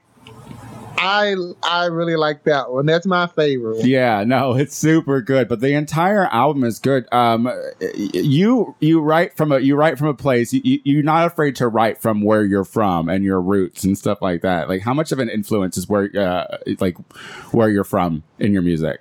[0.98, 2.86] I I really like that one.
[2.86, 3.84] That's my favorite.
[3.84, 5.48] Yeah, no, it's super good.
[5.48, 7.06] But the entire album is good.
[7.12, 7.50] Um,
[8.12, 10.52] you you write from a you write from a place.
[10.52, 13.96] You, you you're not afraid to write from where you're from and your roots and
[13.96, 14.68] stuff like that.
[14.68, 16.98] Like, how much of an influence is where uh like
[17.52, 19.00] where you're from in your music?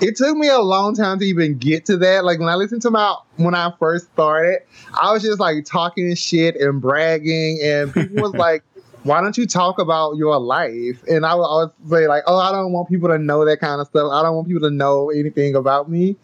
[0.00, 2.24] It took me a long time to even get to that.
[2.24, 4.60] Like when I listened to my when I first started,
[5.00, 8.62] I was just like talking shit and bragging, and people was like,
[9.06, 12.52] "Why don't you talk about your life?" And I would always say like, "Oh, I
[12.52, 14.10] don't want people to know that kind of stuff.
[14.12, 16.16] I don't want people to know anything about me."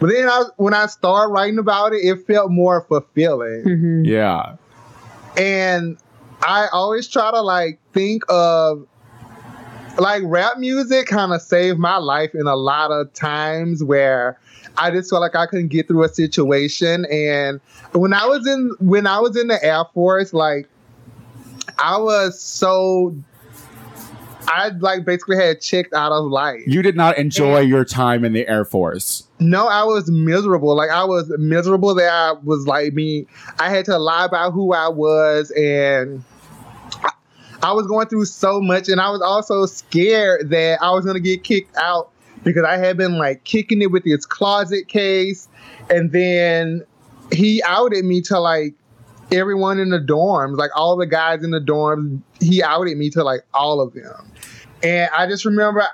[0.00, 3.64] But then I, when I started writing about it, it felt more fulfilling.
[3.64, 4.06] Mhm.
[4.06, 4.54] Yeah,
[5.36, 5.96] and
[6.42, 8.86] I always try to like think of
[9.98, 14.38] like rap music kind of saved my life in a lot of times where
[14.76, 17.60] I just felt like I couldn't get through a situation and
[17.92, 20.68] when I was in when I was in the Air Force like
[21.78, 23.14] I was so
[24.48, 26.62] I like basically had checked out of life.
[26.66, 29.24] you did not enjoy your time in the Air Force.
[29.40, 30.74] No, I was miserable.
[30.74, 33.26] Like I was miserable that I was like me.
[33.58, 36.24] I had to lie about who I was, and
[37.04, 37.10] I,
[37.62, 41.20] I was going through so much, and I was also scared that I was gonna
[41.20, 42.10] get kicked out
[42.42, 45.46] because I had been like kicking it with this closet case,
[45.90, 46.84] and then
[47.32, 48.74] he outed me to like
[49.32, 52.20] everyone in the dorms, like all the guys in the dorms.
[52.40, 54.30] He outed me to like all of them,
[54.82, 55.86] and I just remember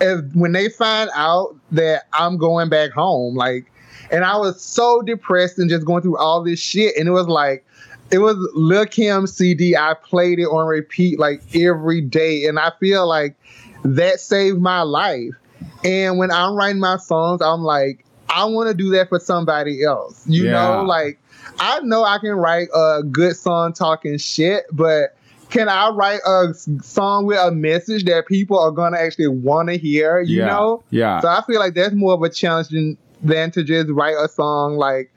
[0.00, 3.70] if, when they find out that I'm going back home, like,
[4.10, 7.28] and I was so depressed and just going through all this shit, and it was
[7.28, 7.64] like,
[8.10, 9.76] it was Lil Kim CD.
[9.76, 13.36] I played it on repeat like every day, and I feel like
[13.84, 15.34] that saved my life.
[15.84, 19.82] And when I'm writing my songs, I'm like, I want to do that for somebody
[19.84, 20.22] else.
[20.26, 20.52] You Yeah.
[20.52, 21.18] know, like
[21.58, 25.16] I know I can write a good song talking shit, but
[25.50, 29.76] can I write a song with a message that people are gonna actually want to
[29.76, 30.20] hear?
[30.20, 31.20] You yeah, know, yeah.
[31.20, 34.28] so I feel like that's more of a challenge than, than to just write a
[34.28, 35.10] song like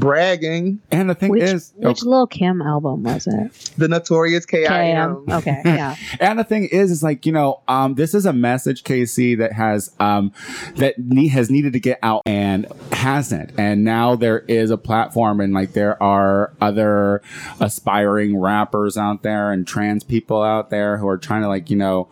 [0.00, 0.80] bragging.
[0.90, 3.52] and the thing Which, is, oh, which Lil Kim album was it?
[3.76, 5.16] The notorious K.I.M.
[5.26, 5.38] KM.
[5.38, 5.96] Okay, yeah.
[6.18, 9.52] And the thing is, is like you know, um, this is a message, KC, that
[9.52, 10.32] has um,
[10.76, 15.40] that ne- has needed to get out and hasn't, and now there is a platform,
[15.40, 17.22] and like there are other
[17.60, 21.76] aspiring rappers out there and trans people out there who are trying to like you
[21.76, 22.08] know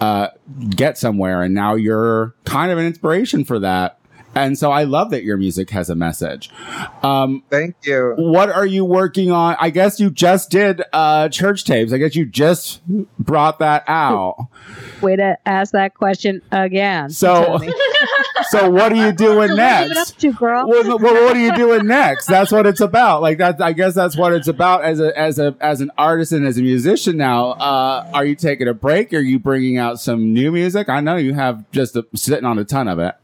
[0.00, 0.28] uh,
[0.70, 3.98] get somewhere, and now you're kind of an inspiration for that.
[4.34, 6.50] And so I love that your music has a message.
[7.02, 8.14] Um, Thank you.
[8.16, 9.56] what are you working on?
[9.60, 11.92] I guess you just did uh, church tapes.
[11.92, 12.80] I guess you just
[13.18, 14.48] brought that out.
[15.02, 17.10] Way to ask that question again.
[17.10, 17.58] So-
[18.48, 19.56] So what are you doing What up
[19.88, 20.18] next?
[20.20, 20.66] to, girl?
[20.68, 22.26] Well, well, what are you doing next?
[22.26, 23.22] That's what it's about.
[23.22, 26.32] Like that, I guess that's what it's about as a as a as an artist
[26.32, 27.16] and as a musician.
[27.16, 29.12] Now, uh, are you taking a break?
[29.14, 30.88] Are you bringing out some new music?
[30.88, 33.14] I know you have just a, sitting on a ton of it.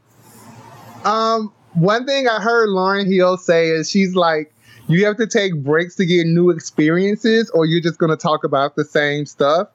[1.09, 4.53] Um, one thing I heard Lauryn Hill say is she's like,
[4.87, 8.75] you have to take breaks to get new experiences, or you're just gonna talk about
[8.75, 9.69] the same stuff.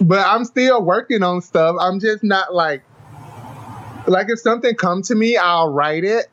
[0.00, 1.76] but I'm still working on stuff.
[1.80, 2.82] I'm just not like,
[4.06, 6.26] like if something come to me, I'll write it.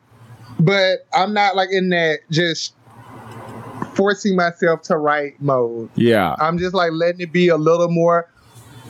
[0.58, 2.74] But I'm not like in that just
[3.94, 5.90] forcing myself to write mode.
[5.96, 8.30] Yeah, I'm just like letting it be a little more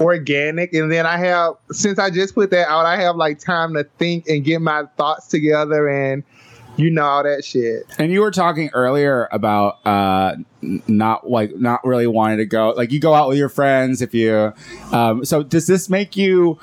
[0.01, 0.73] organic.
[0.75, 3.85] And then I have, since I just put that out, I have like time to
[3.99, 6.23] think and get my thoughts together and,
[6.77, 7.85] you know, all that shit.
[7.99, 12.71] And you were talking earlier about uh, not like not really wanting to go.
[12.71, 14.53] Like you go out with your friends if you.
[14.93, 16.59] Um, so does this make you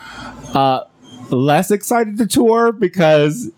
[0.54, 0.84] uh,
[1.30, 3.50] less excited to tour because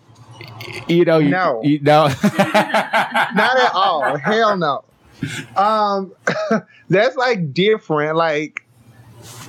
[0.88, 1.62] you know you, No.
[1.64, 4.18] you know Not at all.
[4.18, 4.84] Hell no.
[5.58, 6.14] Um,
[6.90, 8.16] that's like different.
[8.16, 8.65] Like,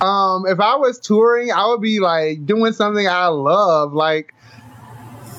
[0.01, 3.93] um, if I was touring, I would be like doing something I love.
[3.93, 4.33] Like,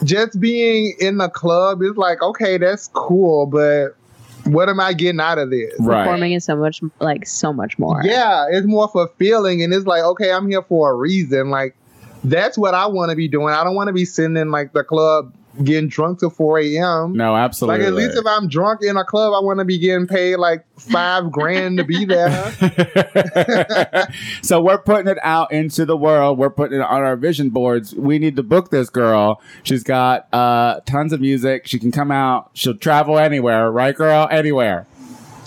[0.04, 3.96] just being in the club is like, okay, that's cool, but
[4.44, 5.74] what am I getting out of this?
[5.78, 6.04] right.
[6.04, 8.02] Performing is so much like so much more.
[8.04, 11.50] Yeah, it's more fulfilling, and it's like, okay, I'm here for a reason.
[11.50, 11.76] Like,
[12.24, 13.54] that's what I want to be doing.
[13.54, 15.32] I don't want to be sitting in like the club
[15.64, 17.12] getting drunk till 4 a.m.
[17.12, 17.80] No, absolutely.
[17.80, 20.36] Like, at least if I'm drunk in a club, I want to be getting paid
[20.36, 22.28] like five grand to be there.
[24.42, 26.38] so we're putting it out into the world.
[26.38, 27.94] We're putting it on our vision boards.
[27.94, 29.40] We need to book this girl.
[29.62, 31.66] She's got uh, tons of music.
[31.66, 32.50] She can come out.
[32.54, 34.28] She'll travel anywhere, right, girl?
[34.30, 34.86] Anywhere.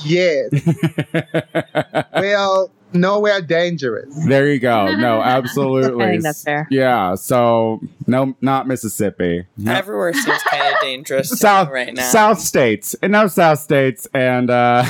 [0.06, 0.52] Yes.
[2.14, 4.14] well, nowhere dangerous.
[4.28, 4.94] There you go.
[5.02, 6.04] No, absolutely.
[6.06, 6.68] I think that's fair.
[6.70, 7.16] Yeah.
[7.16, 9.46] So no, not Mississippi.
[9.58, 9.74] No.
[9.74, 12.04] Everywhere seems kind of dangerous South right now.
[12.10, 14.84] South states, enough South states, and uh,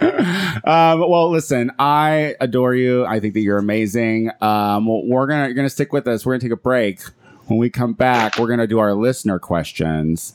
[0.00, 3.04] um, well, listen, I adore you.
[3.06, 4.30] I think that you're amazing.
[4.40, 6.24] Um, we're gonna you're gonna stick with us.
[6.26, 7.00] We're gonna take a break.
[7.46, 10.34] When we come back, we're gonna do our listener questions.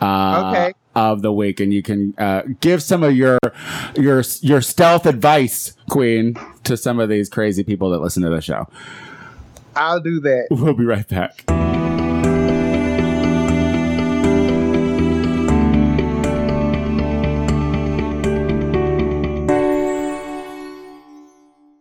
[0.00, 0.72] Uh, Okay.
[0.94, 3.38] Of the week, and you can uh, give some of your
[3.96, 8.42] your your stealth advice, Queen, to some of these crazy people that listen to the
[8.42, 8.68] show.
[9.74, 10.48] I'll do that.
[10.50, 11.44] We'll be right back.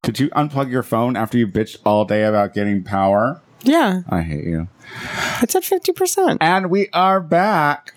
[0.04, 3.42] Did you unplug your phone after you bitched all day about getting power?
[3.62, 4.68] Yeah, I hate you.
[5.42, 6.40] it's at fifty percent.
[6.42, 7.94] And we are back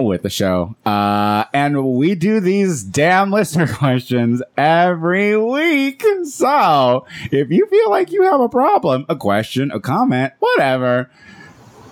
[0.00, 0.76] with the show.
[0.84, 6.04] Uh, and we do these damn listener questions every week.
[6.24, 11.10] So if you feel like you have a problem, a question, a comment, whatever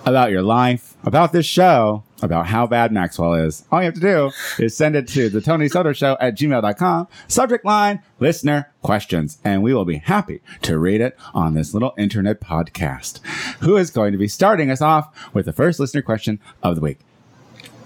[0.04, 4.00] about your life, about this show, about how bad Maxwell is, all you have to
[4.00, 7.08] do is send it to the Tony Soto Show at gmail.com.
[7.28, 9.38] Subject line, listener questions.
[9.44, 13.20] And we will be happy to read it on this little internet podcast.
[13.60, 16.80] Who is going to be starting us off with the first listener question of the
[16.80, 16.98] week?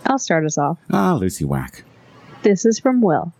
[0.07, 0.79] I'll start us off.
[0.91, 1.85] Ah, Lucy Whack.
[2.43, 3.33] This is from Will.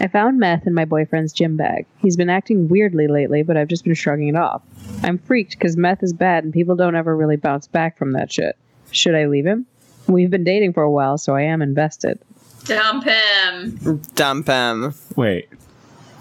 [0.00, 1.86] I found meth in my boyfriend's gym bag.
[1.98, 4.62] He's been acting weirdly lately, but I've just been shrugging it off.
[5.02, 8.32] I'm freaked because meth is bad and people don't ever really bounce back from that
[8.32, 8.56] shit.
[8.90, 9.66] Should I leave him?
[10.08, 12.18] We've been dating for a while, so I am invested.
[12.64, 14.00] Dump him.
[14.14, 14.94] Dump him.
[15.16, 15.48] Wait,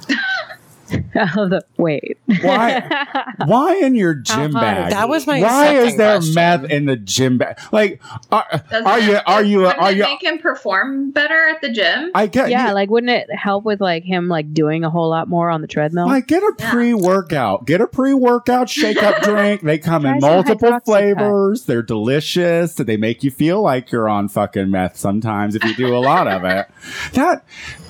[1.14, 2.18] the- Wait.
[2.42, 3.06] why?
[3.46, 4.92] why in your gym bag?
[4.92, 5.40] That was my.
[5.42, 6.34] why is there question.
[6.36, 7.60] meth in the gym bag?
[7.72, 9.20] Like, are, Doesn't are you?
[9.26, 9.58] Are you?
[9.60, 10.04] wouldn't Are you?
[10.04, 12.12] make him perform better at the gym?
[12.16, 12.50] I get.
[12.50, 15.50] yeah, you- like wouldn't it help with like him like doing a whole lot more
[15.50, 16.08] on the treadmill?
[16.08, 16.72] Like get a Yeah.
[16.72, 17.66] pre-workout.
[17.66, 19.62] Get a pre-workout shake-up drink.
[19.62, 20.86] They come in multiple hydroxycut.
[20.86, 21.66] flavors.
[21.66, 22.74] They're delicious.
[22.76, 26.28] They make you feel like you're on fucking meth sometimes if you do a lot
[26.28, 26.68] of it.
[27.14, 27.44] That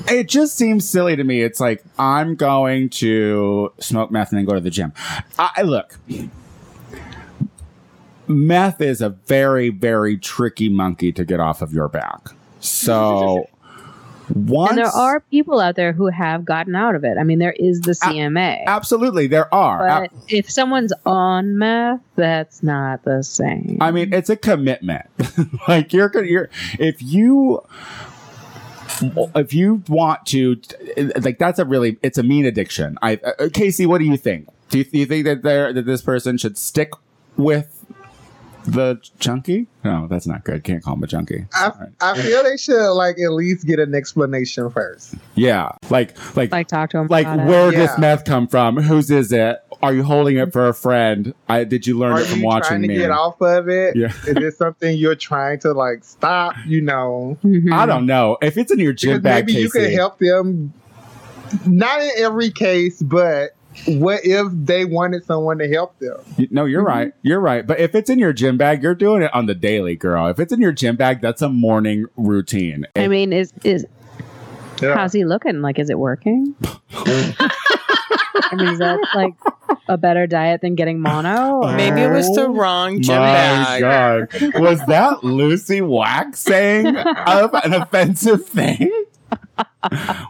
[0.09, 1.41] it just seems silly to me.
[1.41, 3.12] It's like I'm going to
[3.79, 4.93] smoke meth and then go to the gym.
[5.37, 5.97] I look.
[8.27, 12.29] Meth is a very, very tricky monkey to get off of your back.
[12.59, 13.49] So
[14.33, 17.17] once and there are people out there who have gotten out of it.
[17.19, 18.65] I mean, there is the CMA.
[18.65, 19.79] absolutely there are.
[19.79, 23.77] But if someone's on meth, that's not the same.
[23.81, 25.05] I mean, it's a commitment.
[25.67, 26.49] like you're gonna, you're
[26.79, 27.61] if you
[29.01, 30.59] if you want to,
[31.21, 32.97] like that's a really it's a mean addiction.
[33.01, 34.47] I uh, Casey, what do you think?
[34.69, 36.91] Do you, do you think that there that this person should stick
[37.37, 37.85] with
[38.65, 39.67] the junkie?
[39.83, 40.63] No, that's not good.
[40.63, 41.45] Can't call him a junkie.
[41.53, 45.15] I, I feel they should like at least get an explanation first.
[45.35, 47.07] Yeah, like like like talk to him.
[47.07, 47.49] like about it.
[47.49, 47.87] where did Yeah.
[47.87, 48.77] this meth come from?
[48.77, 49.62] Whose is it?
[49.83, 51.33] Are you holding it for a friend?
[51.49, 52.95] I did you learn Are it from you watching trying to me?
[52.95, 53.95] get off of it?
[53.95, 54.07] Yeah.
[54.25, 56.55] Is this something you're trying to like stop?
[56.65, 57.37] You know.
[57.71, 59.45] I don't know if it's in your gym because bag.
[59.47, 59.87] maybe you Casey.
[59.89, 60.73] can help them.
[61.67, 63.51] Not in every case, but
[63.85, 66.17] what if they wanted someone to help them?
[66.37, 66.87] You- No, you're mm-hmm.
[66.87, 67.13] right.
[67.21, 67.67] You're right.
[67.67, 70.27] But if it's in your gym bag, you're doing it on the daily, girl.
[70.27, 72.85] If it's in your gym bag, that's a morning routine.
[72.95, 73.85] I mean, is is
[74.81, 74.95] Yeah.
[74.95, 75.61] how's he looking?
[75.61, 76.55] Like, is it working?
[76.95, 79.33] I mean, is that like
[79.87, 81.61] a better diet than getting mono?
[81.63, 83.31] or- Maybe it was the wrong gym My
[83.79, 83.81] bag.
[84.29, 88.91] God, was that Lucy Wax saying of an offensive thing?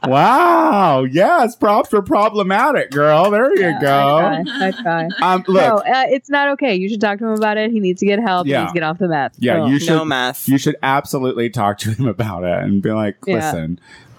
[0.05, 1.03] wow.
[1.03, 3.29] Yes, props for problematic, girl.
[3.31, 4.17] There you Yeah, go.
[4.17, 4.67] I try.
[4.67, 5.07] I try.
[5.21, 6.75] Um, no, uh, it's not okay.
[6.75, 7.71] You should talk to him about it.
[7.71, 8.47] He needs to get help.
[8.47, 8.57] Yeah.
[8.57, 9.33] He needs to get off the meth.
[9.37, 9.69] yeah, Cool.
[9.69, 9.89] you should.
[9.89, 10.47] No meth.
[10.49, 13.51] You should absolutely talk to him about it and be like, Yeah.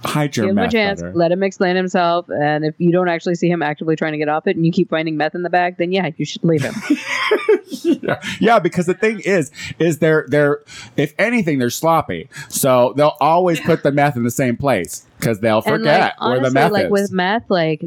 [0.05, 1.03] Hide your Give him a chance.
[1.14, 2.29] Let him explain himself.
[2.29, 4.73] And if you don't actually see him actively trying to get off it, and you
[4.73, 6.75] keep finding meth in the bag, then yeah, you should leave him.
[7.83, 8.21] yeah.
[8.40, 10.62] yeah, because the thing is, is they're they're
[10.97, 12.29] if anything, they're sloppy.
[12.49, 16.21] So they'll always put the meth in the same place because they'll and forget like
[16.21, 16.90] where honestly, the meth like is.
[16.90, 17.85] with meth, like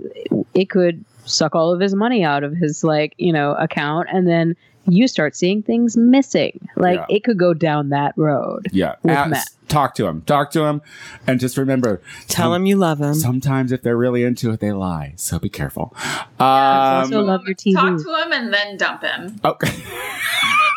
[0.54, 4.28] it could suck all of his money out of his like you know account, and
[4.28, 4.56] then
[4.88, 6.67] you start seeing things missing.
[6.76, 7.15] Like Yeah.
[7.17, 8.67] it could go down that road.
[8.71, 9.67] yeah, with Ask- meth.
[9.67, 10.82] talk to him, talk to him,
[11.28, 13.13] and just remember, Tell some- him you love him.
[13.13, 15.13] Sometimes if they're really into it, they lie.
[15.17, 15.93] So be careful.
[16.39, 17.73] also Um, love your TV.
[17.76, 19.39] Talk to him and then dump him.
[19.43, 19.71] okay.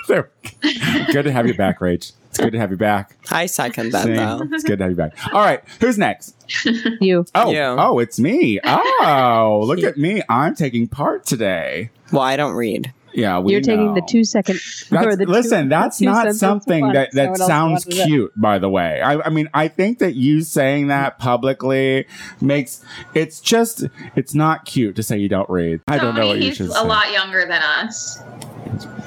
[0.09, 0.31] There-
[1.13, 2.13] good to have you back, Rach.
[2.31, 3.17] It's good to have you back.
[3.31, 4.15] I second that See?
[4.15, 4.41] though.
[4.53, 5.13] It's good to have you back.
[5.33, 6.35] All right, who's next?
[7.01, 7.25] You.
[7.35, 7.61] Oh, You.
[7.61, 8.59] oh, it's me.
[8.65, 10.21] Oh, look at me.
[10.29, 11.91] I'm taking part today.
[12.13, 12.93] Well, I don't read.
[13.13, 14.07] Yeah, we You're taking the know.
[14.09, 14.61] two second.
[14.91, 16.95] That's, or the two- listen, the that's two not something one.
[16.95, 19.01] that that what else sounds you wanted cute, by the way.
[19.01, 22.07] I, I mean, I think that you saying that publicly
[22.41, 23.85] makes it's just
[24.17, 25.81] it's not cute to say you don't read.
[25.89, 26.83] I don't know what you he's should a say.
[26.87, 28.23] lot younger than us.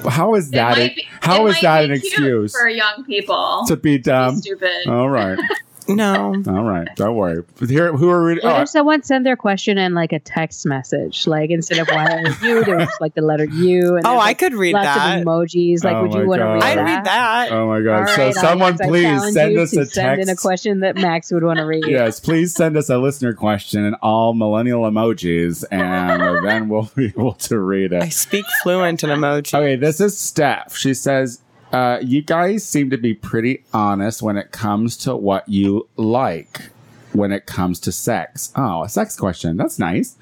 [0.08, 0.76] How is that?
[0.76, 3.64] might a- be- how it is might that be an cute excuse for young people?
[3.68, 4.36] to be to be dumb?
[4.36, 4.86] stupid.
[4.88, 5.38] All right.
[5.88, 6.34] No.
[6.46, 7.42] All right, don't worry.
[7.66, 8.34] Here, who are we?
[8.34, 11.26] What Oh, if someone sent their question in like a text message?
[11.26, 13.96] Like instead of why are you, there was like the letter U.
[13.96, 15.18] And Oh, there's, I could read lots that.
[15.18, 15.84] of emojis.
[15.84, 16.52] Like, Oh would you want to God.
[16.54, 16.84] read I'd that?
[16.84, 17.52] read that.
[17.52, 18.00] oh my God!
[18.00, 20.96] All so right, someone, audience, please send us to a send in a question that
[20.96, 21.84] Max would want to read.
[21.86, 27.06] Yes, please send us a listener question in all millennial emojis, and then we'll be
[27.06, 28.02] able to read it.
[28.02, 29.54] I speak fluent in emoji.
[29.58, 30.76] Okay, this is Steph.
[30.76, 31.40] She says,
[31.74, 36.70] uh, "You guys seem to be pretty honest when it comes to what you like."
[37.12, 39.56] When it comes to sex, oh, a sex question.
[39.56, 40.16] That's nice.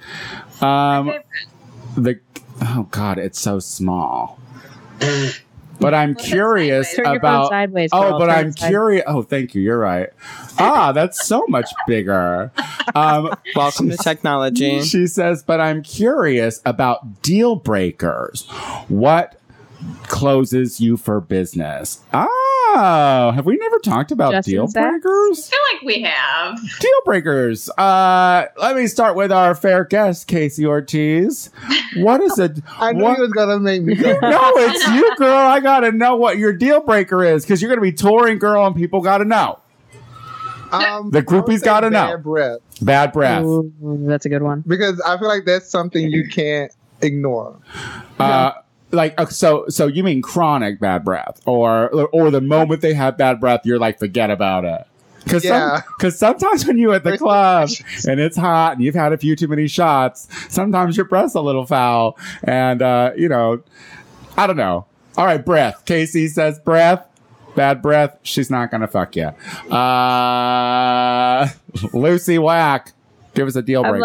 [0.60, 1.10] Um,
[1.96, 2.20] the
[2.60, 4.38] oh god, it's so small.
[5.80, 6.96] But I'm curious sideways.
[6.96, 7.48] Turn your phone about.
[7.48, 7.90] sideways.
[7.92, 9.04] Oh, but I'm curious.
[9.06, 9.62] Oh, thank you.
[9.62, 10.10] You're right.
[10.58, 12.52] Ah, that's so much bigger.
[12.94, 14.82] Um, Welcome to technology.
[14.82, 18.46] she says, but I'm curious about deal breakers.
[18.88, 19.40] What
[20.04, 22.00] closes you for business?
[22.12, 24.82] Oh, have we never talked about Just in deal sex?
[25.02, 25.48] breakers?
[25.48, 26.78] I feel like we have.
[26.80, 27.68] Deal breakers.
[27.70, 31.50] Uh, let me start with our fair guest, Casey Ortiz.
[31.96, 32.60] What is it?
[32.78, 34.12] I knew what- he was gonna make me go.
[34.22, 35.36] no, it's you, girl.
[35.36, 38.74] I gotta know what your deal breaker is because you're gonna be touring, girl, and
[38.76, 39.58] people gotta know.
[40.72, 42.12] Um, The groupies gotta know.
[42.12, 43.44] bad breath Bad breath.
[43.44, 43.70] Ooh,
[44.06, 44.64] that's a good one.
[44.66, 46.72] because I feel like that's something you can't
[47.02, 47.58] ignore.
[48.18, 48.52] Uh,
[48.92, 53.16] like uh, so, so you mean chronic bad breath, or or the moment they have
[53.16, 54.86] bad breath, you're like, forget about it.
[55.24, 55.82] Because Yeah.
[56.10, 57.68] sometimes when you're at the club
[58.08, 61.40] and it's hot and you've had a few too many shots, sometimes your breath's a
[61.40, 63.62] little foul, and uh, you know,
[64.36, 64.86] I don't know.
[65.16, 65.84] All right, breath.
[65.84, 67.06] Casey says breath.
[67.54, 68.18] Bad breath.
[68.22, 69.26] She's not gonna fuck you.
[69.70, 71.48] Uh,
[71.92, 72.92] Lucy Whack.
[73.34, 74.00] Give us a deal breaker.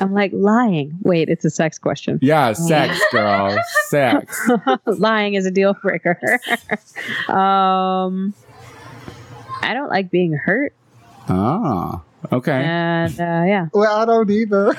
[0.00, 0.98] I'm like, lying.
[1.02, 2.18] Wait, it's a sex question.
[2.20, 3.56] yeah, sex, girl,
[3.88, 4.50] sex.
[4.86, 6.40] lying is a deal breaker.
[7.28, 8.34] um,
[9.62, 10.74] I don't like being hurt,
[11.28, 12.52] Ah, okay.
[12.64, 13.68] and uh, yeah.
[13.72, 14.74] Well, I don't either.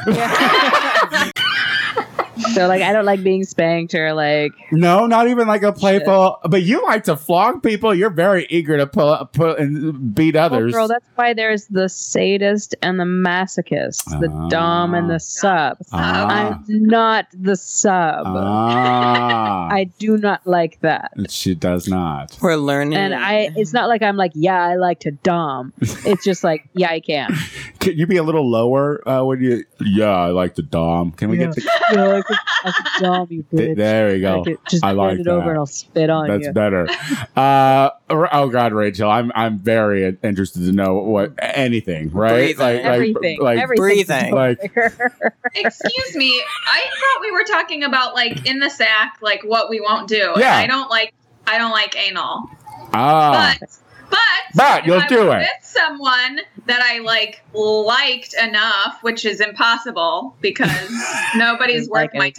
[2.54, 4.52] So like, I don't like being spanked or like.
[4.72, 6.39] No, not even like a playful.
[6.50, 7.93] But you like to flog people.
[7.93, 10.74] You're very eager to pull, pull and beat Well, others.
[10.74, 15.78] girl, that's why there's the sadist and the masochist, the dom and the sub.
[15.91, 18.24] ah, I'm not the sub.
[18.26, 19.68] ah.
[19.72, 21.12] I do not like that.
[21.30, 22.38] she does not.
[22.41, 22.98] We're learning.
[22.98, 25.74] And I, it's not like I'm like, yeah, I like to dom.
[25.82, 27.34] It's just like, yeah, I can.
[27.80, 29.64] Can you be a little lower uh, when you?
[29.80, 31.12] Yeah, I like the dom.
[31.12, 31.48] Can we Yeah.
[31.48, 31.62] get the?
[31.93, 33.75] Yeah, I like to, I like to you, bitch.
[33.75, 34.39] There we go.
[34.41, 35.29] Like it- just I bend like it that.
[35.31, 36.31] over and I'll spit on you.
[36.33, 36.53] That's you.
[36.53, 36.88] better.
[37.36, 42.55] Uh, oh God, Rachel, I'm I'm very interested to know what anything, right?
[42.55, 42.86] Breathing.
[42.86, 43.39] Everything.
[43.41, 44.33] like everything's breathing.
[44.33, 44.59] Like-
[45.55, 46.41] Excuse me.
[46.67, 50.31] I thought we were talking about like in the sack, like what we won't do.
[50.33, 50.55] And Yeah.
[50.57, 51.13] I don't like.
[51.47, 52.49] I don't like anal.
[52.93, 53.69] ah, But
[54.10, 54.20] but
[54.56, 55.38] But if you'll I do was it.
[55.39, 60.70] with someone that I like liked enough, which is impossible because
[61.36, 62.34] nobody's worth like my anybody.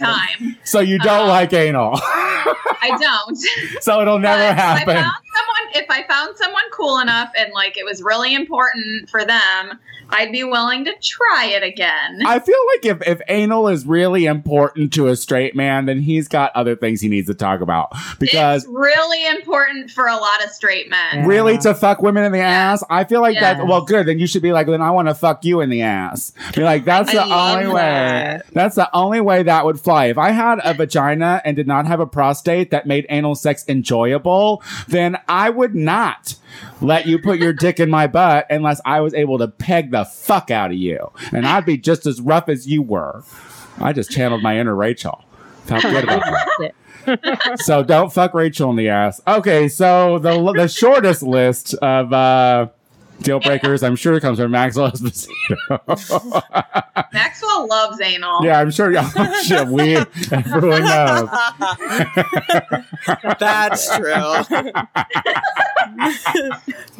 [0.47, 0.57] time.
[0.63, 3.37] so you don't uh, like anal, I don't.
[3.81, 4.89] so it'll never But happen.
[4.89, 8.33] If I found someone, if I found someone cool enough and like it was really
[8.35, 12.21] important for them, I'd be willing to try it again.
[12.25, 16.27] I feel like if, if anal is really important to a straight man, then he's
[16.29, 17.91] got other things he needs to talk about.
[18.17, 20.99] Because it's really important for a lot of straight men.
[21.13, 21.27] Yeah.
[21.61, 23.55] To fuck women in the ass, I feel like Yeah.
[23.55, 23.67] that.
[23.67, 24.05] Well, good.
[24.07, 26.31] Then you should be like, then I want to fuck you in the ass.
[26.55, 28.39] Be like, that's the only way.
[28.53, 30.05] That's the only way that would fly.
[30.05, 33.65] If I had a vagina and did not have a prostate that made anal sex
[33.67, 36.35] enjoyable, then I would not
[36.81, 40.05] let you put your dick in my butt unless I was able to peg the
[40.05, 41.11] fuck out of you.
[41.31, 43.23] And I'd be just as rough as you were.
[43.79, 45.23] I just channeled my inner Rachel.
[45.65, 46.23] Felt good about
[46.59, 46.73] that.
[47.57, 49.21] So don't fuck Rachel in the ass.
[49.27, 52.67] Okay, so the the shortest list of uh,
[53.21, 55.31] deal breakers, I'm sure, it comes from Maxwell Esposito.
[57.13, 58.43] Maxwell loves anal.
[58.45, 58.93] yeah, I'm sure.
[58.95, 59.95] Oh, shit, we
[60.31, 61.29] everyone knows.
[63.39, 64.33] That's true.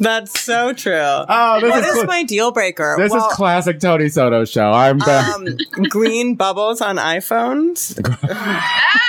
[0.00, 0.94] That's so true.
[0.96, 2.96] Oh, this What is is cl- my deal breaker?
[2.98, 4.72] this Well, is classic Tony Soto show.
[4.72, 5.34] I'm back.
[5.34, 5.46] um,
[5.88, 7.94] green bubbles on iPhones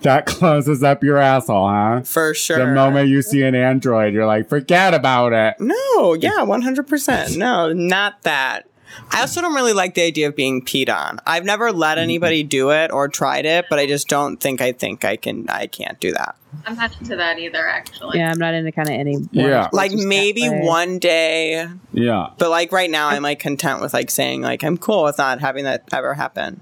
[0.02, 2.00] that closes up your asshole, huh?
[2.02, 2.58] for sure.
[2.58, 5.56] The moment you see an Android, you're like, forget about it.
[5.60, 7.36] No, yeah, one hundred percent.
[7.36, 8.66] No, not that.
[9.12, 11.20] I also don't really like the idea of being peed on.
[11.24, 12.02] I've never let Mm-hmm.
[12.02, 15.48] anybody do it or tried it, but I just don't think I think I can.
[15.48, 16.34] I can't do that.
[16.66, 18.18] I'm not into that either, actually.
[18.18, 19.16] Yeah, I'm not into kind of any.
[19.30, 19.68] Yeah.
[19.72, 22.30] Like maybe one day, Yeah.
[22.38, 25.38] but like right now, I'm like content with like saying like I'm cool with not
[25.40, 26.60] having that ever happen.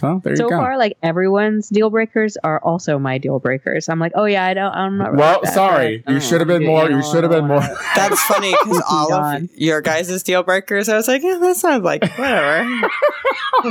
[0.00, 0.58] So there so you go.
[0.58, 3.88] far, like everyone's deal breakers are also my deal breakers.
[3.88, 4.72] I'm like, oh yeah, I don't.
[4.72, 5.12] I'm not.
[5.12, 5.98] really well, that, sorry.
[5.98, 6.90] but You oh, should have been more.
[6.90, 7.62] You should have been more.
[7.94, 11.84] That's funny because all of your guys' deal breakers, I was like, yeah, that sounds
[11.84, 12.88] like whatever.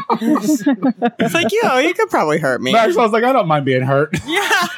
[1.20, 2.76] it's like, yo, you could probably hurt me.
[2.76, 4.16] I was like, I don't mind being hurt.
[4.26, 4.68] Yeah.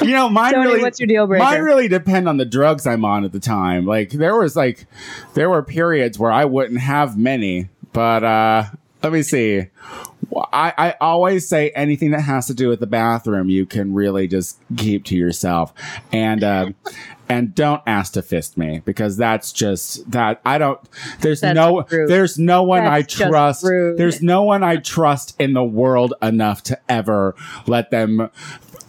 [0.00, 0.82] You know, mine Tony, really.
[0.82, 1.44] what's your deal breaker?
[1.44, 3.84] Mine really depend on the drugs I'm on at the time.
[3.84, 4.86] Like there was like
[5.34, 8.64] there were periods where I wouldn't have many, but uh
[9.02, 9.66] let me see.
[10.52, 14.26] I, I always say anything that has to do with the bathroom, you can really
[14.26, 15.72] just keep to yourself,
[16.12, 16.70] and uh,
[17.28, 20.80] and don't ask to fist me because that's just that I don't.
[21.20, 22.08] There's That's no rude.
[22.08, 23.62] there's no one That's I trust.
[23.62, 27.34] There's no one I trust in the world enough to ever
[27.66, 28.30] let them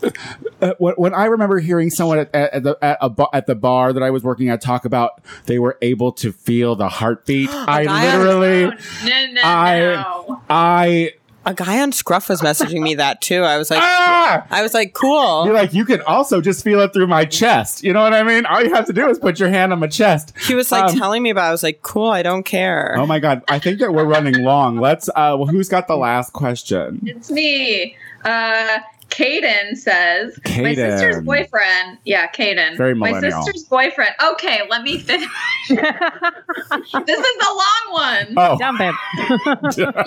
[0.61, 3.55] uh, when, when I remember hearing someone at, at, at the at, a, at the
[3.55, 7.49] bar that I was working at talk about they were able to feel the heartbeat.
[7.53, 7.83] I
[8.17, 8.63] literally,
[9.05, 10.41] No, no, I- no.
[10.49, 11.13] I
[11.45, 13.41] A guy on Scruff was messaging me that too.
[13.43, 14.45] I was like, ah.
[14.49, 15.45] I was like, cool.
[15.45, 17.83] You're like you can also just feel it through my chest.
[17.83, 18.45] You know what I mean?
[18.45, 20.33] All you have to do is put your hand on my chest.
[20.47, 21.45] He was like Um, telling me about.
[21.45, 21.49] it.
[21.49, 22.09] I was like, cool.
[22.09, 22.95] I don't care.
[22.97, 23.41] Oh my god!
[23.47, 24.77] I think that we're running long.
[24.79, 25.09] Let's.
[25.09, 27.01] uh well, Who's got the last question?
[27.05, 27.95] It's me.
[28.25, 28.79] Uh,
[29.09, 31.97] Caden says my sister's boyfriend.
[32.05, 32.77] Yeah, Caden.
[32.77, 34.11] Very my sister's boyfriend.
[34.23, 35.27] Okay, let me finish.
[35.69, 38.33] this is a long one.
[38.37, 38.95] Oh, Dump him.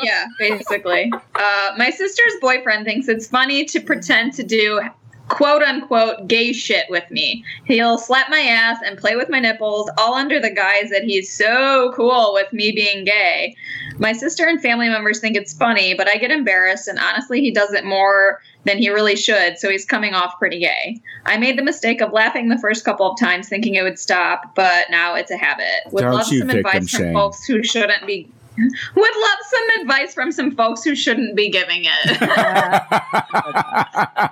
[0.03, 1.13] yeah, basically.
[1.35, 4.81] Uh, my sister's boyfriend thinks it's funny to pretend to do
[5.29, 7.45] quote unquote gay shit with me.
[7.65, 11.33] He'll slap my ass and play with my nipples, all under the guise that he's
[11.33, 13.57] so cool with me being gay.
[13.99, 17.51] My sister and family members think it's funny, but I get embarrassed, and honestly, he
[17.51, 21.01] does it more than he really should, so he's coming off pretty gay.
[21.27, 24.55] I made the mistake of laughing the first couple of times, thinking it would stop,
[24.55, 25.93] but now it's a habit.
[25.93, 27.15] Would Don't love some advice from shame.
[27.15, 28.29] folks who shouldn't be.
[28.57, 32.21] Would love some advice from some folks who shouldn't be giving it.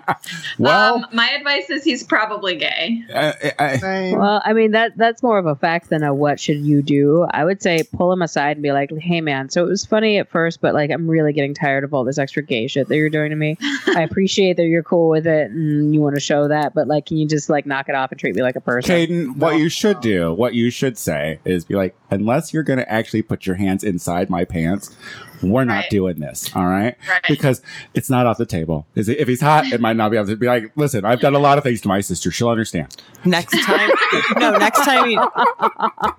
[0.59, 3.03] well, um, my advice is he's probably gay.
[3.15, 6.59] I- I- Well, I mean that that's more of a fact than a what should
[6.59, 7.27] you do.
[7.31, 10.19] I would say pull him aside and be like, "Hey, man, so it was funny
[10.19, 12.97] at first, but like I'm really getting tired of all this extra gay shit that
[12.97, 13.57] you're doing to me.
[13.89, 17.07] I appreciate that you're cool with it and you want to show that, but like,
[17.07, 19.59] can you just like knock it off and treat me like a person?" Caden, what
[19.59, 23.23] you should do, what you should say is be like, unless you're going to actually
[23.23, 24.97] put your hands inside my pants,
[25.43, 25.91] we're not Right.
[25.91, 26.51] doing this.
[26.55, 26.97] All right.
[27.09, 27.23] Right.
[27.29, 27.63] Because
[27.95, 28.87] it's not off the table.
[28.95, 31.21] Is it, if he's hot, it might not be able to be like, listen, I've
[31.21, 32.31] done a lot of things to my sister.
[32.31, 32.95] She'll understand.
[33.25, 33.91] Next time,
[34.37, 34.57] no.
[34.59, 35.19] Next time he,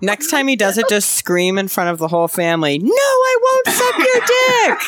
[0.00, 2.78] next time he does it, just scream in front of the whole family.
[2.78, 4.20] No, I won't suck your
[4.72, 4.78] dick.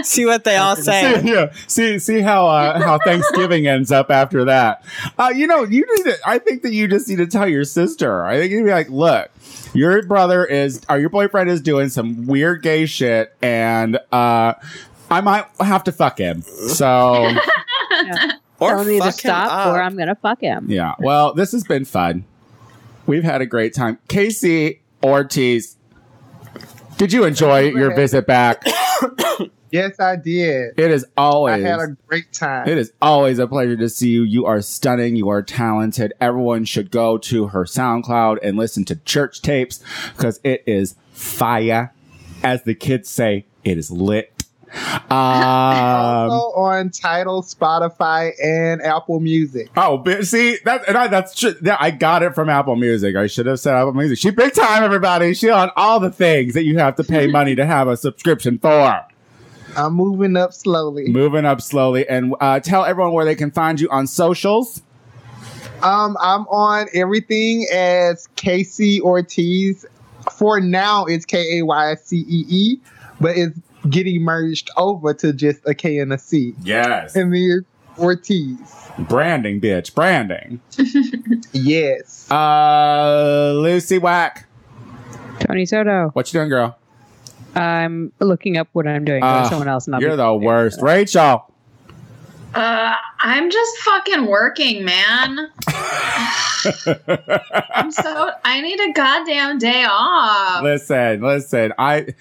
[0.02, 1.20] See what they all say.
[1.20, 1.52] see, yeah.
[1.66, 4.84] see, see how uh, how Thanksgiving ends up after that.
[5.18, 6.16] Uh, you know, you need to.
[6.24, 8.19] I think that you just need to tell your sister.
[8.24, 9.30] I think you'd be like, look,
[9.74, 14.54] your brother is, or your boyfriend is doing some weird gay shit, and uh,
[15.10, 16.42] I might have to fuck him.
[16.42, 17.34] So
[18.58, 19.74] Or Tell me to fuck him stop, up.
[19.74, 20.66] or I'm gonna fuck him.
[20.68, 20.94] yeah.
[20.98, 22.24] Well, this has been fun.
[23.06, 23.98] We've had a great time.
[24.08, 25.76] Casey Ortiz,
[26.98, 28.62] did you enjoy your visit back?
[29.70, 30.78] Yes, I did.
[30.78, 31.64] It is always.
[31.64, 32.68] I had a great time.
[32.68, 34.22] It is always a pleasure to see you.
[34.22, 35.16] You are stunning.
[35.16, 36.12] You are talented.
[36.20, 39.82] Everyone should go to her SoundCloud and listen to church tapes
[40.16, 41.92] because it is fire.
[42.42, 44.32] As the kids say, it is lit.
[45.10, 49.68] Um, also on Tidal, Spotify, and Apple Music.
[49.76, 51.54] oh, see that, and I, that's true.
[51.62, 53.16] That, I got it from Apple Music.
[53.16, 54.18] I should have said Apple Music.
[54.18, 55.34] She big time, everybody.
[55.34, 58.58] She on all the things that you have to pay money to have a subscription
[58.58, 59.04] for.
[59.76, 61.08] I'm moving up slowly.
[61.08, 64.82] Moving up slowly, and uh, tell everyone where they can find you on socials.
[65.82, 69.86] Um, I'm on everything as Casey Ortiz.
[70.32, 72.80] For now, it's K A Y C E E,
[73.20, 73.58] but it's
[73.88, 76.54] getting merged over to just a K and a C.
[76.62, 77.64] Yes, And then
[77.98, 78.58] Ortiz.
[78.98, 80.60] branding, bitch, branding.
[81.52, 82.30] Yes.
[82.30, 84.46] Uh, Lucy Whack.
[85.40, 86.10] Tony Soto.
[86.12, 86.76] What you doing, girl?
[87.54, 89.22] I'm looking up what I'm doing.
[89.22, 89.88] Uh, someone else.
[89.88, 90.80] Not You're the worst.
[90.82, 91.46] Rachel.
[92.54, 95.50] Uh, I'm just fucking working, man.
[97.74, 100.62] I'm so I need a goddamn day off.
[100.62, 101.72] listen, listen.
[101.78, 102.14] I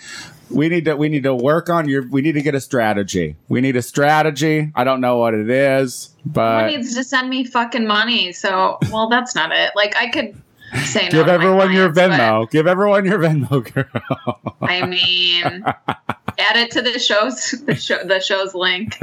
[0.52, 3.36] we need to we need to work on your we need to get a strategy.
[3.48, 4.72] We need a strategy.
[4.76, 8.32] I don't know what it is, but Someone but needs to send me fucking money.
[8.32, 9.72] So, well, that's not it.
[9.76, 10.40] Like, I could
[10.84, 12.52] say give to my everyone your clients, but, Venmo.
[12.52, 14.56] Give everyone your Venmo, girl.
[14.62, 18.98] I mean, add it to the show's the show the show's link.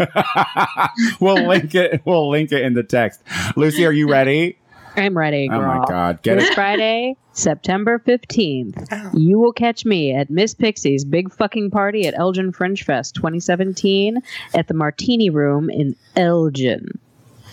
[1.20, 2.02] we'll link it.
[2.04, 3.22] We'll link it in the text.
[3.56, 4.58] Lucy, are you ready?
[4.96, 5.60] I'm ready, Girl.
[5.60, 6.54] Oh my god, get This it.
[6.54, 12.50] Friday, September 15th, you will catch me at Miss Pixie's big fucking party at Elgin
[12.50, 14.18] Fringe Fest 2017
[14.54, 16.98] at the Martini Room in Elgin.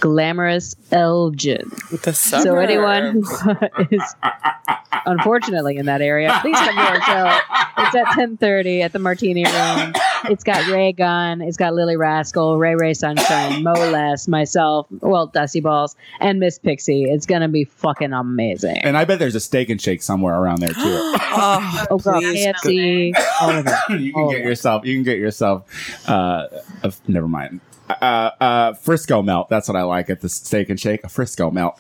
[0.03, 1.71] Glamorous Elgin.
[2.03, 3.55] The So anyone who
[3.89, 4.03] is
[5.05, 7.39] unfortunately in that area, please come to our show.
[7.77, 9.93] It's at 10:30 at the Martini Room.
[10.25, 15.27] It's got Ray Gun, it's got Lily Rascal, Ray Ray Sunshine, Mo Les, myself, well,
[15.27, 17.05] Dusty Balls, and Miss Pixie.
[17.05, 18.79] It's gonna be fucking amazing.
[18.79, 20.75] And I bet there's a steak and shake somewhere around there too.
[20.83, 22.45] oh, Oh, girl, please.
[22.45, 24.01] KFC, all of it.
[24.01, 24.31] you can Oh.
[24.31, 24.85] get yourself.
[24.85, 25.63] You can get yourself.
[26.09, 26.47] Uh,
[26.83, 27.61] a, never mind.
[27.89, 29.49] Uh, uh, Frisco melt.
[29.49, 31.03] That's what I like at the steak and shake.
[31.03, 31.79] A Frisco melt.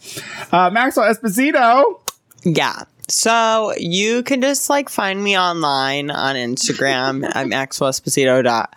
[0.51, 1.99] Uh, Maxwell Esposito.
[2.43, 2.83] Yeah.
[3.09, 7.29] So you can just like find me online on Instagram.
[7.35, 8.43] I'm Maxwell Esposito.
[8.43, 8.73] Dot.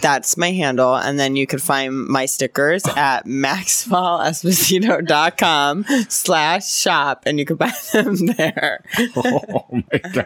[0.00, 0.94] That's my handle.
[0.94, 7.72] And then you can find my stickers at maxwellesposito.com slash shop and you can buy
[7.92, 8.84] them there.
[9.16, 10.24] Oh my god!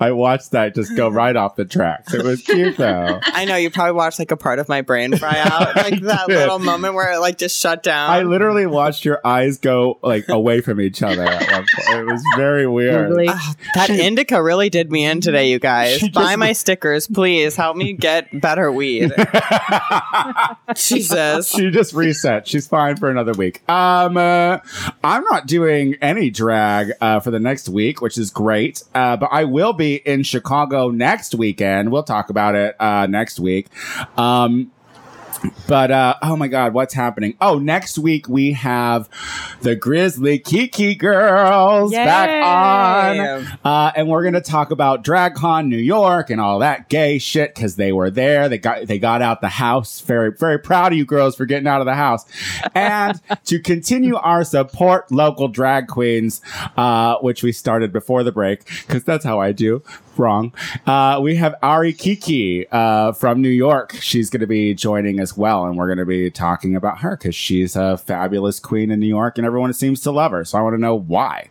[0.00, 2.14] I watched that just go right off the tracks.
[2.14, 3.20] It was cute though.
[3.22, 6.26] I know you probably watched like a part of my brain fry out, like that
[6.26, 6.38] did.
[6.38, 8.08] little moment where it like just shut down.
[8.10, 11.22] I literally watched your eyes go like away from each other.
[11.24, 11.66] At one.
[11.88, 13.08] It was very weird.
[13.08, 13.26] Googly.
[13.28, 15.98] Ah, that indica really did me in today, you guys.
[15.98, 17.56] She Buy just- my stickers, please.
[17.56, 19.12] Help me get better weed.
[20.74, 21.50] Jesus.
[21.50, 22.48] she just reset.
[22.48, 23.68] She's fine for another week.
[23.68, 24.58] Um, uh,
[25.04, 28.82] I'm not doing any drag uh, for the next week, which is great.
[28.94, 31.92] Uh, but I will be in Chicago next weekend.
[31.92, 33.68] We'll talk about it uh, next week.
[34.16, 34.72] Um,
[35.68, 37.36] but uh, oh my god, what's happening?
[37.40, 39.08] Oh, next week we have
[39.62, 43.58] the Grizzly Kiki Girls back on.
[43.64, 47.76] Uh, and we're gonna talk about DragCon New York and all that gay shit because
[47.76, 48.48] they were there.
[48.48, 50.00] They got they got out the house.
[50.00, 52.24] Very very proud of you girls for getting out of the house.
[52.74, 56.40] And to continue our support local drag queens,
[56.76, 59.82] uh, which we started before the break because that's how I do.
[60.18, 60.52] Wrong.
[60.86, 63.94] Uh, we have Ari Kiki uh, from New York.
[64.00, 67.16] She's going to be joining as well, and we're going to be talking about her
[67.16, 70.44] because she's a fabulous queen in New York, and everyone seems to love her.
[70.44, 71.48] So I want to know why.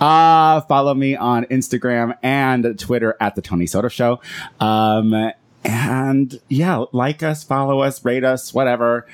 [0.00, 4.20] Uh, follow me on Instagram and Twitter at the Tony Soto Show.
[4.60, 5.32] Um,
[5.64, 9.06] and yeah, like us, follow us, rate us, whatever.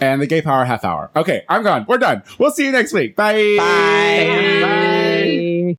[0.00, 1.10] And the Gay Power Half Hour.
[1.14, 1.86] Okay, I'm gone.
[1.88, 2.22] We're done.
[2.38, 3.16] We'll see you next week.
[3.16, 3.56] Bye.
[3.56, 4.60] Bye.
[4.62, 5.03] Bye.